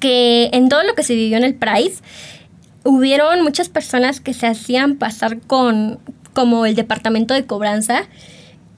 que 0.00 0.48
en 0.52 0.70
todo 0.70 0.82
lo 0.84 0.94
que 0.94 1.02
se 1.02 1.14
vivió 1.14 1.36
en 1.36 1.44
el 1.44 1.54
Pride, 1.54 1.94
hubieron 2.84 3.42
muchas 3.42 3.68
personas 3.68 4.20
que 4.20 4.32
se 4.32 4.46
hacían 4.46 4.96
pasar 4.96 5.38
con 5.40 5.98
como 6.32 6.64
el 6.64 6.74
departamento 6.74 7.34
de 7.34 7.44
cobranza 7.44 8.04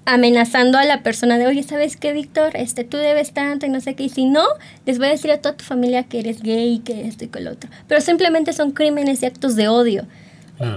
amenazando 0.06 0.78
a 0.78 0.84
la 0.84 1.02
persona 1.02 1.38
de, 1.38 1.46
oye, 1.46 1.62
¿sabes 1.62 1.96
qué, 1.96 2.12
Víctor? 2.12 2.56
Este, 2.56 2.84
tú 2.84 2.96
debes 2.96 3.32
tanto 3.32 3.66
y 3.66 3.68
no 3.68 3.80
sé 3.80 3.94
qué. 3.94 4.04
Y 4.04 4.08
si 4.08 4.26
no, 4.26 4.44
les 4.86 4.98
voy 4.98 5.08
a 5.08 5.10
decir 5.10 5.30
a 5.30 5.38
toda 5.38 5.56
tu 5.56 5.64
familia 5.64 6.04
que 6.04 6.20
eres 6.20 6.42
gay, 6.42 6.80
que 6.80 7.06
esto 7.06 7.24
y 7.24 7.28
que 7.28 7.40
lo 7.40 7.52
otro. 7.52 7.70
Pero 7.88 8.00
simplemente 8.00 8.52
son 8.52 8.72
crímenes 8.72 9.22
y 9.22 9.26
actos 9.26 9.56
de 9.56 9.68
odio. 9.68 10.06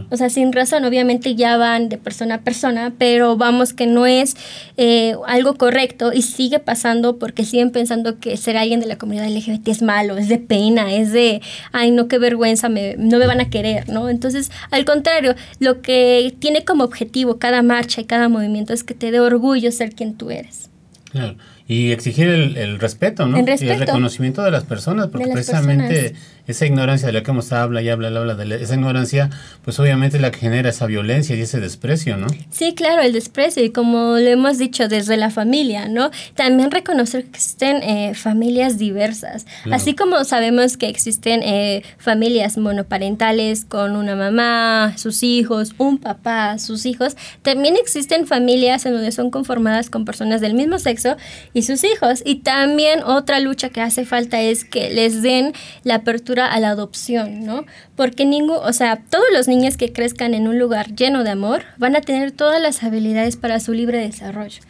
O 0.09 0.17
sea, 0.17 0.29
sin 0.29 0.53
razón, 0.53 0.85
obviamente 0.85 1.35
ya 1.35 1.55
van 1.55 1.89
de 1.89 1.97
persona 1.97 2.35
a 2.35 2.41
persona, 2.41 2.93
pero 2.97 3.37
vamos 3.37 3.73
que 3.73 3.85
no 3.85 4.07
es 4.07 4.35
eh, 4.75 5.15
algo 5.27 5.55
correcto 5.55 6.11
y 6.13 6.23
sigue 6.23 6.59
pasando 6.59 7.19
porque 7.19 7.45
siguen 7.45 7.69
pensando 7.69 8.19
que 8.19 8.37
ser 8.37 8.57
alguien 8.57 8.79
de 8.79 8.87
la 8.87 8.97
comunidad 8.97 9.29
LGBT 9.29 9.67
es 9.67 9.81
malo, 9.83 10.17
es 10.17 10.29
de 10.29 10.39
pena, 10.39 10.93
es 10.93 11.11
de, 11.11 11.41
ay, 11.71 11.91
no, 11.91 12.07
qué 12.07 12.17
vergüenza, 12.17 12.69
me, 12.69 12.95
no 12.97 13.19
me 13.19 13.27
van 13.27 13.39
a 13.39 13.49
querer, 13.49 13.87
¿no? 13.87 14.09
Entonces, 14.09 14.51
al 14.71 14.83
contrario, 14.83 15.35
lo 15.59 15.81
que 15.81 16.35
tiene 16.39 16.65
como 16.65 16.83
objetivo 16.83 17.37
cada 17.37 17.61
marcha 17.61 18.01
y 18.01 18.05
cada 18.05 18.29
movimiento 18.29 18.73
es 18.73 18.83
que 18.83 18.95
te 18.95 19.11
dé 19.11 19.19
orgullo 19.19 19.71
ser 19.71 19.93
quien 19.93 20.15
tú 20.15 20.31
eres. 20.31 20.69
Claro. 21.11 21.35
Y 21.67 21.91
exigir 21.91 22.29
el, 22.29 22.79
respeto, 22.79 23.27
¿no? 23.27 23.37
El 23.37 23.45
respeto. 23.45 23.73
Y 23.73 23.75
el 23.75 23.79
reconocimiento 23.81 24.41
de 24.41 24.51
las 24.51 24.63
personas, 24.63 25.07
porque 25.07 25.27
precisamente 25.27 26.15
esa 26.47 26.65
ignorancia 26.65 27.07
de 27.07 27.13
la 27.13 27.23
que 27.23 27.31
hemos 27.31 27.51
habla 27.51 27.81
y 27.81 27.89
habla, 27.89 28.07
habla 28.07 28.35
de 28.35 28.63
esa 28.63 28.75
ignorancia, 28.75 29.29
pues 29.63 29.79
obviamente 29.79 30.15
es 30.17 30.21
la 30.21 30.31
que 30.31 30.39
genera 30.39 30.69
esa 30.69 30.85
violencia 30.85 31.35
y 31.35 31.41
ese 31.41 31.59
desprecio, 31.59 32.15
¿no? 32.15 32.27
Sí, 32.51 32.73
claro, 32.73 33.01
el 33.01 33.11
desprecio, 33.11 33.63
y 33.63 33.71
como 33.71 34.17
lo 34.17 34.27
hemos 34.27 34.57
dicho 34.57 34.87
desde 34.87 35.17
la 35.17 35.29
familia, 35.29 35.89
¿no? 35.89 36.09
También 36.35 36.71
reconocer 36.71 37.23
que 37.23 37.31
existen 37.31 37.83
eh, 37.83 38.13
familias 38.15 38.77
diversas, 38.77 39.45
así 39.71 39.93
como 39.93 40.23
sabemos 40.23 40.77
que 40.77 40.87
existen 40.87 41.43
eh, 41.43 41.83
familias 41.97 42.57
monoparentales 42.57 43.65
con 43.65 43.97
una 43.97 44.15
mamá, 44.15 44.93
sus 44.97 45.23
hijos, 45.23 45.73
un 45.77 45.97
papá, 45.97 46.57
sus 46.59 46.85
hijos, 46.85 47.17
también 47.41 47.75
existen 47.75 48.25
familias 48.25 48.85
en 48.85 48.93
donde 48.93 49.11
son 49.11 49.31
conformadas 49.31 49.89
con 49.89 50.05
personas 50.05 50.39
del 50.39 50.53
mismo 50.53 50.79
sexo 50.79 51.17
y 51.53 51.63
sus 51.63 51.83
hijos, 51.83 52.23
y 52.25 52.35
también 52.35 53.03
otra 53.03 53.41
lucha 53.41 53.69
que 53.69 53.81
hace 53.81 54.05
falta 54.05 54.39
es 54.39 54.63
que 54.63 54.89
les 54.89 55.21
den 55.21 55.51
la 55.83 55.95
apertura 55.95 56.36
a 56.45 56.59
la 56.59 56.69
adopción, 56.69 57.45
¿no? 57.45 57.65
Porque 57.95 58.25
ningún, 58.25 58.57
o 58.61 58.73
sea, 58.73 59.01
todos 59.09 59.25
los 59.33 59.47
niños 59.47 59.77
que 59.77 59.91
crezcan 59.91 60.33
en 60.33 60.47
un 60.47 60.59
lugar 60.59 60.95
lleno 60.95 61.23
de 61.23 61.31
amor 61.31 61.63
van 61.77 61.95
a 61.95 62.01
tener 62.01 62.31
todas 62.31 62.61
las 62.61 62.83
habilidades 62.83 63.35
para 63.37 63.59
su 63.59 63.73
libre 63.73 63.97
desarrollo. 63.97 64.61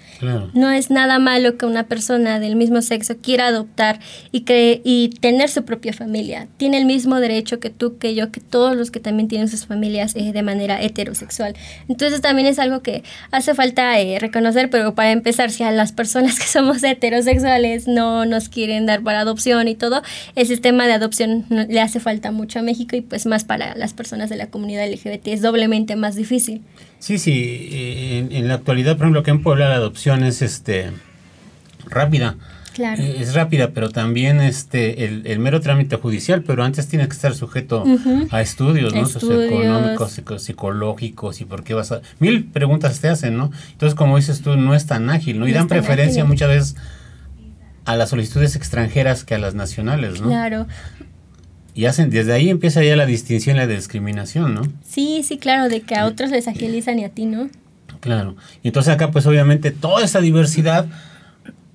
No 0.53 0.71
es 0.71 0.89
nada 0.89 1.19
malo 1.19 1.57
que 1.57 1.65
una 1.65 1.83
persona 1.83 2.39
del 2.39 2.55
mismo 2.55 2.81
sexo 2.81 3.17
quiera 3.17 3.47
adoptar 3.47 3.99
y, 4.31 4.41
que, 4.41 4.81
y 4.83 5.09
tener 5.19 5.49
su 5.49 5.63
propia 5.63 5.93
familia. 5.93 6.47
Tiene 6.57 6.77
el 6.77 6.85
mismo 6.85 7.19
derecho 7.19 7.59
que 7.59 7.69
tú, 7.69 7.97
que 7.97 8.15
yo, 8.15 8.31
que 8.31 8.39
todos 8.39 8.75
los 8.75 8.89
que 8.89 8.99
también 8.99 9.27
tienen 9.27 9.47
sus 9.47 9.65
familias 9.65 10.15
eh, 10.15 10.31
de 10.31 10.43
manera 10.43 10.81
heterosexual. 10.81 11.55
Entonces 11.87 12.21
también 12.21 12.47
es 12.47 12.59
algo 12.59 12.81
que 12.81 13.03
hace 13.31 13.53
falta 13.53 13.99
eh, 13.99 14.17
reconocer, 14.19 14.69
pero 14.69 14.95
para 14.95 15.11
empezar, 15.11 15.51
si 15.51 15.63
a 15.63 15.71
las 15.71 15.91
personas 15.91 16.39
que 16.39 16.47
somos 16.47 16.83
heterosexuales 16.83 17.87
no 17.87 18.25
nos 18.25 18.49
quieren 18.49 18.85
dar 18.85 19.01
para 19.01 19.21
adopción 19.21 19.67
y 19.67 19.75
todo, 19.75 20.01
el 20.35 20.47
sistema 20.47 20.87
de 20.87 20.93
adopción 20.93 21.45
le 21.63 21.81
hace 21.81 21.99
falta 21.99 22.31
mucho 22.31 22.59
a 22.59 22.61
México 22.61 22.95
y 22.95 23.01
pues 23.01 23.25
más 23.25 23.43
para 23.43 23.75
las 23.75 23.93
personas 23.93 24.29
de 24.29 24.35
la 24.35 24.47
comunidad 24.47 24.87
LGBT 24.87 25.27
es 25.27 25.41
doblemente 25.41 25.95
más 25.95 26.15
difícil. 26.15 26.61
Sí, 26.99 27.17
sí, 27.19 27.69
en, 28.31 28.47
la 28.47 28.55
actualidad, 28.55 28.97
por 28.97 29.05
ejemplo, 29.05 29.23
que 29.23 29.31
en 29.31 29.43
Puebla 29.43 29.69
la 29.69 29.75
adopción 29.75 30.23
es 30.23 30.41
este 30.41 30.91
rápida. 31.85 32.35
Claro. 32.73 33.01
Eh, 33.01 33.17
es 33.19 33.33
rápida, 33.33 33.71
pero 33.71 33.89
también 33.89 34.39
este 34.39 35.05
el, 35.05 35.39
mero 35.39 35.61
trámite 35.61 35.95
judicial, 35.95 36.43
pero 36.43 36.63
antes 36.63 36.87
tienes 36.87 37.07
que 37.07 37.13
estar 37.13 37.33
sujeto 37.33 37.83
a 38.29 38.41
estudios, 38.41 38.93
¿no? 38.93 39.07
Socioeconómicos, 39.07 40.21
psicológicos 40.43 41.41
y 41.41 41.45
por 41.45 41.63
qué 41.63 41.73
vas 41.73 41.91
a... 41.91 42.01
Mil 42.19 42.45
preguntas 42.45 42.99
te 42.99 43.09
hacen, 43.09 43.35
¿no? 43.35 43.51
Entonces, 43.71 43.95
como 43.95 44.17
dices 44.17 44.41
tú, 44.41 44.57
no 44.57 44.75
es 44.75 44.85
tan 44.85 45.09
ágil, 45.09 45.39
¿no? 45.39 45.47
Y 45.47 45.53
dan 45.53 45.67
preferencia 45.67 46.23
muchas 46.23 46.49
veces 46.49 46.75
a 47.85 47.95
las 47.95 48.09
solicitudes 48.09 48.55
extranjeras 48.55 49.23
que 49.23 49.33
a 49.33 49.37
las 49.39 49.55
nacionales, 49.55 50.21
¿no? 50.21 50.27
Claro. 50.27 50.67
Y 51.77 51.85
hacen, 51.85 52.09
desde 52.09 52.33
ahí 52.33 52.49
empieza 52.49 52.83
ya 52.83 52.95
la 52.95 53.05
distinción 53.05 53.55
y 53.55 53.59
la 53.59 53.67
discriminación, 53.67 54.55
¿no? 54.55 54.63
Sí, 54.83 55.21
sí, 55.23 55.37
claro, 55.37 55.69
de 55.69 55.81
que 55.81 55.93
a 55.93 56.07
otros 56.07 56.31
les 56.31 56.47
agilizan 56.47 56.97
y 56.97 57.05
a 57.05 57.09
ti 57.09 57.27
no. 57.27 57.49
Claro. 57.99 58.35
Y 58.63 58.69
entonces 58.69 58.91
acá, 58.91 59.11
pues 59.11 59.27
obviamente, 59.27 59.69
toda 59.69 60.03
esa 60.03 60.19
diversidad, 60.19 60.87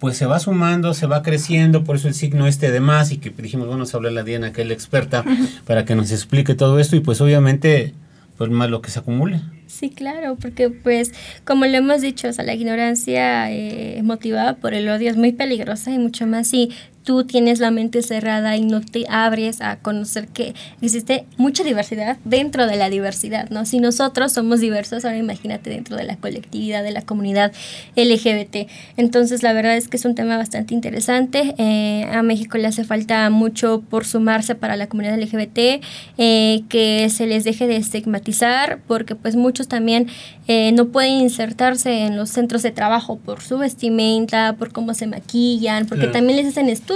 pues 0.01 0.17
se 0.17 0.27
va 0.27 0.41
sumando, 0.41 0.93
se 0.93 1.07
va 1.07 1.23
creciendo, 1.23 1.85
por 1.85 1.95
eso 1.95 2.09
el 2.09 2.15
signo 2.15 2.49
este 2.49 2.73
de 2.73 2.81
más, 2.81 3.13
y 3.13 3.19
que 3.19 3.31
dijimos, 3.31 3.69
bueno, 3.69 3.79
vamos 3.79 3.95
a 3.95 3.97
hablar 3.99 4.19
a 4.19 4.25
Diana, 4.25 4.53
que 4.53 4.63
es 4.63 4.67
la 4.67 4.75
experta, 4.75 5.25
para 5.69 5.85
que 5.85 5.95
nos 5.95 6.11
explique 6.11 6.57
todo 6.57 6.81
esto, 6.81 6.97
y 6.97 7.01
pues 7.01 7.21
obviamente, 7.21 7.95
pues 8.39 8.51
más 8.51 8.71
lo 8.71 8.83
que 8.83 8.91
se 8.91 8.99
acumule. 8.99 9.41
Sí, 9.69 9.89
claro, 9.89 10.37
porque 10.37 10.69
pues 10.69 11.13
como 11.45 11.65
le 11.65 11.79
hemos 11.79 12.03
dicho, 12.03 12.29
o 12.29 12.33
sea, 12.33 12.45
la 12.45 12.55
ignorancia 12.55 13.51
eh, 13.51 14.03
motivada 14.03 14.57
por 14.57 14.75
el 14.75 14.89
odio 14.89 15.09
es 15.09 15.17
muy 15.17 15.33
peligrosa 15.33 15.93
y 15.93 15.99
mucho 15.99 16.27
más 16.27 16.49
si 16.49 16.73
tú 17.05 17.25
tienes 17.25 17.61
la 17.61 17.71
mente 17.71 18.03
cerrada 18.03 18.57
y 18.57 18.63
no 18.63 18.81
te 18.81 19.05
abres 19.09 19.61
a 19.61 19.77
conocer 19.77 20.29
que 20.29 20.55
existe 20.81 21.25
mucha 21.37 21.65
diversidad 21.65 22.17
dentro 22.25 22.67
de 22.67 22.77
la 22.77 22.91
diversidad, 22.91 23.51
¿no? 23.51 23.65
Si 23.65 23.79
nosotros 23.81 24.33
somos 24.33 24.61
diversos, 24.61 25.05
ahora 25.05 25.17
imagínate 25.17 25.71
dentro 25.71 25.97
de 25.97 26.05
la 26.05 26.17
colectividad, 26.17 26.83
de 26.83 26.93
la 26.93 27.03
comunidad 27.03 27.53
LGBT. 27.97 28.69
Entonces, 28.97 29.43
la 29.43 29.53
verdad 29.53 29.77
es 29.77 29.89
que 29.89 29.97
es 29.97 30.05
un 30.05 30.15
tema 30.15 30.37
bastante 30.37 30.75
interesante. 30.75 31.55
Eh, 31.59 32.07
a 32.13 32.23
México 32.23 32.59
le 32.59 32.67
hace 32.67 32.85
falta 32.85 33.29
mucho 33.31 33.83
por 33.89 34.05
sumarse 34.05 34.55
para 34.55 34.77
la 34.77 34.89
comunidad 34.89 35.19
LGBT, 35.19 35.81
eh, 36.19 36.63
que 36.69 37.09
se 37.11 37.27
les 37.27 37.45
deje 37.45 37.67
de 37.67 37.77
estigmatizar, 37.77 38.81
porque 38.87 39.15
pues 39.15 39.37
muchos 39.37 39.69
también 39.69 40.09
eh, 40.49 40.73
no 40.73 40.89
pueden 40.89 41.15
insertarse 41.15 42.07
en 42.07 42.17
los 42.17 42.31
centros 42.31 42.63
de 42.63 42.71
trabajo 42.71 43.19
por 43.19 43.41
su 43.43 43.59
vestimenta, 43.59 44.55
por 44.59 44.73
cómo 44.73 44.95
se 44.95 45.07
maquillan, 45.07 45.87
porque 45.87 46.07
también 46.09 46.37
les 46.37 46.49
hacen 46.49 46.69
estudios, 46.69 46.92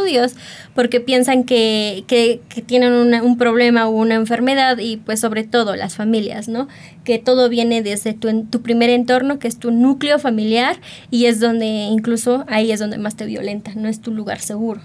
porque 0.74 1.00
piensan 1.00 1.44
que, 1.44 2.04
que, 2.06 2.40
tienen 2.66 2.92
un 2.92 3.38
problema 3.38 3.88
o 3.88 3.90
una 3.90 4.14
enfermedad 4.14 4.78
y 4.78 4.96
pues 4.98 5.20
sobre 5.20 5.44
todo 5.44 5.76
las 5.76 5.94
familias, 5.94 6.48
¿no? 6.48 6.68
Que 7.04 7.18
todo 7.18 7.48
viene 7.48 7.82
desde 7.82 8.12
tu, 8.12 8.44
tu 8.44 8.62
primer 8.62 8.90
entorno, 8.90 9.38
que 9.38 9.48
es 9.48 9.58
tu 9.58 9.70
núcleo 9.70 10.18
familiar 10.18 10.76
y 11.10 11.26
es 11.26 11.40
donde 11.40 11.66
incluso 11.66 12.44
ahí 12.48 12.72
es 12.72 12.80
donde 12.80 12.98
más 12.98 13.16
te 13.16 13.26
violenta, 13.26 13.72
no 13.74 13.88
es 13.88 14.00
tu 14.00 14.12
lugar 14.12 14.40
seguro. 14.40 14.80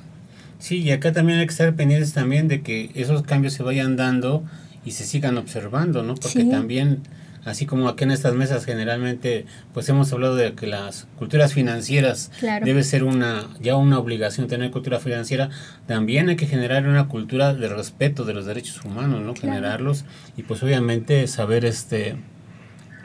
Sí, 0.60 0.78
y 0.78 0.92
acá 0.92 1.12
también 1.12 1.40
hay 1.40 1.46
que 1.46 1.52
estar 1.52 1.74
pendientes 1.76 2.14
también 2.14 2.48
de 2.48 2.62
que 2.62 2.92
esos 2.94 3.24
cambios 3.24 3.54
se 3.54 3.64
vayan 3.64 3.96
dando 3.96 4.44
y 4.86 4.92
se 4.92 5.06
sigan 5.06 5.38
observando, 5.38 6.04
¿no? 6.04 6.16
Porque 6.16 6.44
también 6.46 7.02
así 7.46 7.66
como 7.66 7.90
aquí 7.90 8.04
en 8.04 8.12
estas 8.12 8.34
mesas 8.34 8.66
generalmente 8.66 9.46
pues 9.74 9.88
hemos 9.90 10.12
hablado 10.14 10.36
de 10.36 10.54
que 10.54 10.68
las 10.68 11.08
culturas 11.18 11.54
financieras 11.54 12.32
debe 12.64 12.84
ser 12.84 13.04
una 13.04 13.48
ya 13.60 13.76
una 13.76 14.00
obligación 14.00 14.48
tener 14.48 14.72
cultura 14.72 15.00
financiera. 15.00 15.50
También 15.88 16.30
hay 16.30 16.36
que 16.36 16.48
generar 16.48 16.88
una 16.88 17.08
cultura 17.08 17.54
de 17.54 17.68
respeto 17.68 18.26
de 18.26 18.34
los 18.34 18.46
derechos 18.46 18.84
humanos 18.86 19.22
no 19.22 19.36
generarlos 19.36 20.06
y 20.38 20.44
pues 20.44 20.62
obviamente 20.64 21.28
saber 21.28 21.66
este 21.66 22.16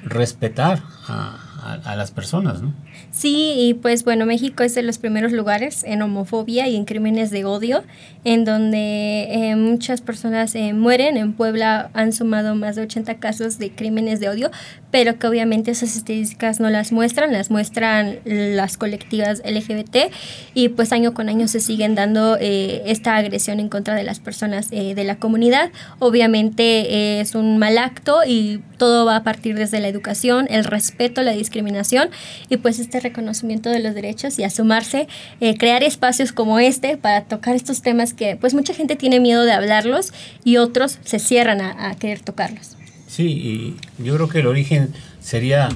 respetar 0.03 0.83
a, 1.09 1.46
a, 1.67 1.97
las 1.97 2.11
personas, 2.11 2.63
¿no? 2.63 2.73
Sí, 3.11 3.55
y 3.57 3.75
pues 3.75 4.05
bueno, 4.05 4.27
México 4.27 4.63
es 4.63 4.75
de 4.75 4.83
los 4.83 4.99
primeros 4.99 5.33
lugares 5.33 5.85
en 5.85 6.03
homofobia 6.03 6.69
y 6.69 6.77
en 6.77 6.85
crímenes 6.85 7.31
de 7.31 7.45
odio, 7.45 7.83
en 8.25 8.45
donde 8.45 9.29
eh, 9.31 9.57
muchas 9.57 10.01
personas 10.01 10.55
eh, 10.55 10.73
mueren. 10.73 11.17
En 11.17 11.33
Puebla 11.33 11.91
han 11.95 12.13
sumado 12.13 12.55
más 12.55 12.77
de 12.77 12.83
80 12.83 13.17
casos 13.17 13.59
de 13.59 13.71
crímenes 13.71 14.21
de 14.21 14.29
odio, 14.29 14.51
pero 14.91 15.19
que 15.19 15.27
obviamente 15.27 15.71
esas 15.71 15.97
estadísticas 15.97 16.61
no 16.61 16.71
las 16.71 16.93
muestran, 16.93 17.33
las 17.33 17.51
muestran 17.51 18.19
las 18.25 18.77
colectivas 18.77 19.43
LGBT 19.45 20.13
y 20.55 20.69
pues 20.71 20.93
año 20.93 21.15
con 21.15 21.29
año 21.29 21.49
se 21.49 21.61
siguen 21.61 21.95
dando 21.95 22.37
eh, 22.41 22.83
esta 22.87 23.17
agresión 23.17 23.61
en 23.61 23.69
contra 23.69 23.95
de 23.95 24.03
las 24.03 24.21
personas 24.21 24.71
de 24.71 25.05
la 25.05 25.17
comunidad. 25.17 25.71
Obviamente 25.99 27.21
es 27.21 27.35
un 27.35 27.59
mal 27.59 27.79
acto 27.79 28.21
y 28.27 28.61
todo 28.79 29.05
va 29.07 29.17
a 29.17 29.23
partir 29.23 29.57
desde 29.57 29.81
la 29.81 29.89
educación, 29.89 30.47
el 30.51 30.65
respeto, 30.65 31.23
la 31.23 31.33
discriminación 31.33 32.11
y 32.49 32.59
pues 32.59 32.79
este 32.79 33.01
reconocimiento 33.01 33.71
de 33.71 33.81
los 33.81 33.95
derechos 33.95 34.39
y 34.39 34.45
a 34.45 34.51
sumarse, 34.51 35.09
eh, 35.41 35.57
crear 35.57 35.83
espacios 35.83 36.33
como 36.33 36.59
este 36.59 36.97
para 36.97 37.25
tocar 37.25 37.55
estos 37.55 37.83
temas 37.83 38.15
que 38.15 38.37
pues 38.37 38.55
mucha 38.55 38.75
gente 38.75 38.97
tiene 38.97 39.21
miedo 39.21 39.45
de 39.45 39.53
hablarlos 39.53 40.13
y 40.45 40.59
otros 40.59 40.99
se 41.05 41.19
cierran 41.19 41.61
a, 41.61 41.95
querer 41.97 42.21
tocarlos. 42.21 42.77
Sí, 43.07 43.77
y 43.99 44.03
yo 44.03 44.15
creo 44.15 44.29
que 44.29 44.41
el 44.41 44.47
origen 44.47 44.93
sería 45.21 45.69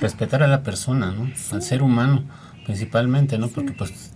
respetar 0.00 0.42
a 0.42 0.46
la 0.46 0.62
persona, 0.62 1.12
¿no? 1.12 1.30
Al 1.52 1.62
ser 1.62 1.82
humano 1.82 2.24
principalmente, 2.64 3.38
¿no? 3.38 3.48
Porque 3.48 3.72
pues 3.72 4.12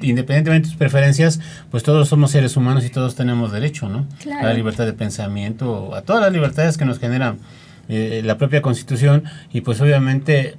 independientemente 0.00 0.50
de 0.50 0.60
tus 0.60 0.76
preferencias, 0.76 1.40
pues 1.70 1.82
todos 1.82 2.08
somos 2.08 2.30
seres 2.30 2.56
humanos 2.56 2.84
y 2.84 2.90
todos 2.90 3.14
tenemos 3.14 3.52
derecho, 3.52 3.88
¿no? 3.88 4.06
A 4.40 4.44
la 4.44 4.52
libertad 4.52 4.84
de 4.84 4.92
pensamiento, 4.92 5.94
a 5.94 6.02
todas 6.02 6.22
las 6.22 6.32
libertades 6.32 6.76
que 6.76 6.84
nos 6.84 6.98
generan 6.98 7.38
eh, 7.88 8.22
la 8.24 8.36
propia 8.38 8.62
constitución 8.62 9.24
y 9.52 9.62
pues 9.62 9.80
obviamente 9.80 10.56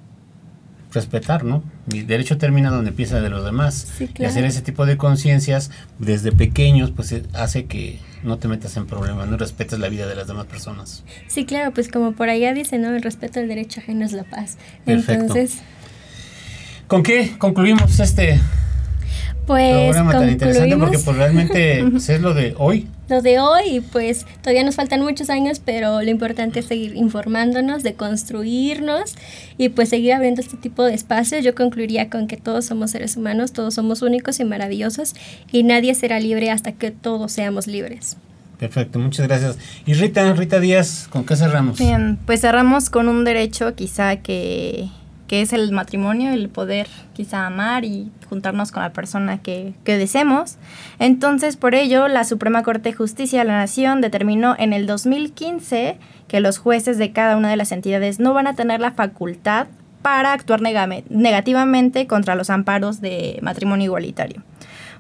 respetar, 0.96 1.44
¿no? 1.44 1.64
Mi 1.86 2.02
derecho 2.02 2.38
termina 2.38 2.72
donde 2.72 2.90
empieza 2.90 3.22
de 3.22 3.30
los 3.30 3.46
demás. 3.46 3.94
Y 4.18 4.26
hacer 4.26 4.46
ese 4.46 4.62
tipo 4.62 4.86
de 4.86 4.98
conciencias 4.98 5.70
desde 6.00 6.32
pequeños 6.32 6.92
pues 6.92 7.12
eh, 7.12 7.24
hace 7.34 7.66
que 7.66 8.00
no 8.24 8.38
te 8.38 8.48
metas 8.48 8.76
en 8.78 8.88
problemas, 8.88 9.28
no 9.28 9.38
respetes 9.38 9.78
la 9.78 9.90
vida 9.90 10.08
de 10.08 10.16
las 10.16 10.28
demás 10.28 10.48
personas. 10.48 11.04
Sí, 11.28 11.46
claro, 11.46 11.72
pues 11.72 11.90
como 11.90 12.14
por 12.14 12.30
allá 12.30 12.54
dice, 12.54 12.80
¿no? 12.80 12.96
El 12.96 13.04
respeto 13.04 13.40
al 13.40 13.48
derecho 13.48 13.82
ajeno 13.82 14.06
es 14.06 14.14
la 14.14 14.24
paz. 14.24 14.58
Entonces... 14.88 15.60
¿Con 16.88 17.04
qué 17.04 17.36
concluimos 17.38 18.00
este 18.00 18.40
pues 19.46 19.96
programa 19.96 20.12
tan 20.12 20.30
interesante 20.30 20.78
porque 20.78 21.00
pues, 21.00 21.18
realmente 21.18 21.86
pues, 21.92 22.10
es 22.10 22.22
lo 22.22 22.34
de 22.34 22.56
hoy. 22.58 22.88
Lo 23.08 23.22
de 23.22 23.40
hoy, 23.40 23.84
pues 23.92 24.26
todavía 24.42 24.64
nos 24.64 24.76
faltan 24.76 25.02
muchos 25.02 25.30
años, 25.30 25.62
pero 25.64 26.02
lo 26.02 26.10
importante 26.10 26.60
es 26.60 26.66
seguir 26.66 26.96
informándonos, 26.96 27.84
de 27.84 27.94
construirnos 27.94 29.16
y 29.58 29.70
pues 29.70 29.90
seguir 29.90 30.14
abriendo 30.14 30.42
este 30.42 30.58
tipo 30.58 30.84
de 30.84 30.96
espacios. 30.96 31.44
Yo 31.44 31.54
concluiría 31.54 32.10
con 32.10 32.28
que 32.28 32.38
todos 32.38 32.66
somos 32.66 32.92
seres 32.92 33.16
humanos, 33.16 33.54
todos 33.54 33.76
somos 33.76 34.02
únicos 34.02 34.40
y 34.40 34.46
maravillosos 34.46 35.14
y 35.52 35.64
nadie 35.64 35.94
será 35.94 36.20
libre 36.20 36.50
hasta 36.50 36.72
que 36.72 36.90
todos 36.90 37.32
seamos 37.32 37.68
libres. 37.68 38.18
Perfecto, 38.58 39.00
muchas 39.00 39.28
gracias. 39.28 39.58
Y 39.86 39.94
Rita, 39.94 40.34
Rita 40.34 40.60
Díaz, 40.60 41.08
¿con 41.10 41.26
qué 41.26 41.36
cerramos? 41.36 41.78
Bien, 41.78 42.18
pues 42.26 42.42
cerramos 42.42 42.90
con 42.90 43.10
un 43.10 43.24
derecho 43.26 43.76
quizá 43.76 44.16
que 44.18 44.88
que 45.28 45.42
es 45.42 45.54
el 45.54 45.72
matrimonio, 45.72 46.32
el 46.32 46.50
poder 46.50 46.88
quizá 47.14 47.46
amar 47.46 47.86
y 47.86 48.12
juntarnos 48.30 48.72
con 48.72 48.84
la 48.84 48.94
persona 48.94 49.42
que, 49.42 49.74
que 49.84 49.98
deseemos. 49.98 50.58
Entonces, 51.00 51.58
por 51.58 51.76
ello, 51.76 52.08
la 52.08 52.24
Suprema 52.24 52.64
Corte 52.64 52.90
de 52.90 52.96
Justicia 52.96 53.40
de 53.40 53.46
la 53.46 53.58
Nación 53.58 54.02
determinó 54.02 54.56
en 54.58 54.74
el 54.74 54.86
2015 54.86 55.98
que 56.28 56.40
los 56.40 56.58
jueces 56.58 56.98
de 56.98 57.12
cada 57.12 57.38
una 57.38 57.50
de 57.50 57.58
las 57.58 57.72
entidades 57.72 58.20
no 58.20 58.34
van 58.34 58.48
a 58.48 58.56
tener 58.56 58.80
la 58.80 58.92
facultad 58.92 59.68
para 60.02 60.34
actuar 60.34 60.62
negativamente 60.62 62.06
contra 62.06 62.36
los 62.36 62.52
amparos 62.52 63.02
de 63.02 63.40
matrimonio 63.42 63.86
igualitario. 63.86 64.44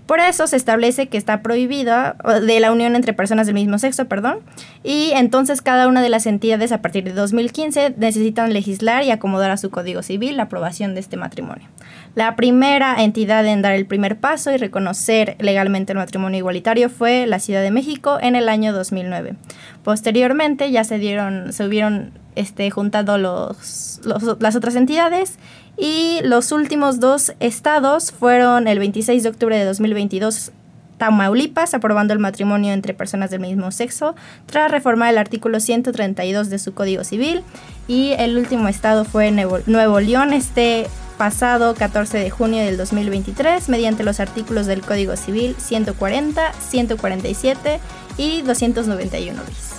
Por 0.06 0.20
eso 0.20 0.46
se 0.46 0.56
establece 0.56 1.08
que 1.08 1.18
está 1.18 1.42
prohibida 1.42 2.16
de 2.46 2.60
la 2.60 2.72
unión 2.72 2.96
entre 2.96 3.14
personas 3.14 3.48
del 3.48 3.56
mismo 3.56 3.80
sexo, 3.80 4.06
perdón, 4.06 4.40
y 4.84 5.12
entonces 5.16 5.62
cada 5.62 5.88
una 5.88 6.02
de 6.02 6.10
las 6.10 6.28
entidades 6.28 6.72
a 6.72 6.82
partir 6.82 7.04
de 7.04 7.14
2015 7.14 7.96
necesitan 7.98 8.54
legislar 8.54 9.04
y 9.04 9.12
acomodar 9.12 9.52
a 9.52 9.58
su 9.58 9.72
Código 9.72 10.04
Civil 10.04 10.38
la 10.38 10.44
aprobación 10.44 10.94
de 10.94 11.00
este 11.00 11.18
matrimonio. 11.18 11.68
La 12.14 12.36
primera 12.36 13.04
entidad 13.04 13.46
en 13.46 13.62
dar 13.62 13.74
el 13.74 13.88
primer 13.88 14.18
paso 14.18 14.52
y 14.52 14.58
reconocer 14.58 15.36
legalmente 15.40 15.94
el 15.94 15.98
matrimonio 15.98 16.38
igualitario 16.38 16.90
fue 16.90 17.26
la 17.26 17.40
Ciudad 17.40 17.62
de 17.62 17.72
México 17.72 18.20
en 18.22 18.36
el 18.36 18.48
año 18.48 18.74
2009. 18.74 19.36
Posteriormente 19.84 20.72
ya 20.72 20.84
se 20.84 21.00
dieron 21.00 21.52
se 21.52 21.66
hubieron 21.66 22.25
este, 22.36 22.70
juntado 22.72 23.18
los, 23.18 24.02
las 24.40 24.56
otras 24.56 24.76
entidades 24.76 25.38
y 25.78 26.20
los 26.24 26.52
últimos 26.52 27.00
dos 27.00 27.34
estados 27.40 28.12
fueron 28.12 28.68
el 28.68 28.80
26 28.80 29.24
de 29.24 29.30
octubre 29.30 29.58
de 29.58 29.66
2022 29.66 30.52
Tamaulipas, 30.98 31.74
aprobando 31.74 32.14
el 32.14 32.20
matrimonio 32.20 32.72
entre 32.72 32.94
personas 32.94 33.30
del 33.30 33.42
mismo 33.42 33.72
sexo, 33.72 34.16
tras 34.46 34.72
reformar 34.72 35.10
el 35.10 35.18
artículo 35.18 35.60
132 35.60 36.50
de 36.50 36.60
su 36.60 36.74
Código 36.74 37.04
Civil. 37.04 37.44
Y 37.88 38.14
el 38.18 38.38
último 38.38 38.68
estado 38.70 39.04
fue 39.04 39.32
Nuevo, 39.32 40.00
León, 40.00 40.32
este 40.34 40.88
pasado 41.18 41.76
14 41.76 42.18
de 42.18 42.30
junio 42.30 42.64
del 42.64 42.78
2023, 42.78 43.68
mediante 43.70 44.04
los 44.04 44.20
artículos 44.20 44.66
del 44.66 44.82
Código 44.82 45.16
Civil 45.18 45.56
140, 45.58 46.54
147 46.54 47.80
y 48.18 48.42
291 48.42 49.42
bis. 49.48 49.75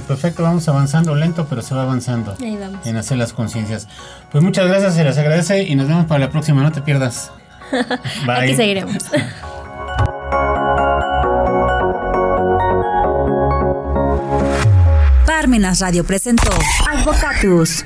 Pues 0.00 0.18
perfecto, 0.18 0.42
vamos 0.42 0.66
avanzando 0.66 1.14
lento, 1.14 1.46
pero 1.48 1.60
se 1.60 1.74
va 1.74 1.82
avanzando 1.82 2.34
en 2.40 2.96
hacer 2.96 3.18
las 3.18 3.34
conciencias. 3.34 3.86
Pues 4.32 4.42
muchas 4.42 4.66
gracias, 4.66 4.94
se 4.94 5.04
les 5.04 5.18
agradece 5.18 5.62
y 5.62 5.74
nos 5.74 5.88
vemos 5.88 6.06
para 6.06 6.20
la 6.20 6.30
próxima, 6.30 6.62
no 6.62 6.72
te 6.72 6.80
pierdas. 6.80 7.30
Bye. 8.26 8.36
Aquí 8.36 8.56
seguiremos. 8.56 8.96
Parmenas 15.26 15.80
Radio 15.80 16.04
presentó 16.04 16.50
Advocatus. 16.90 17.84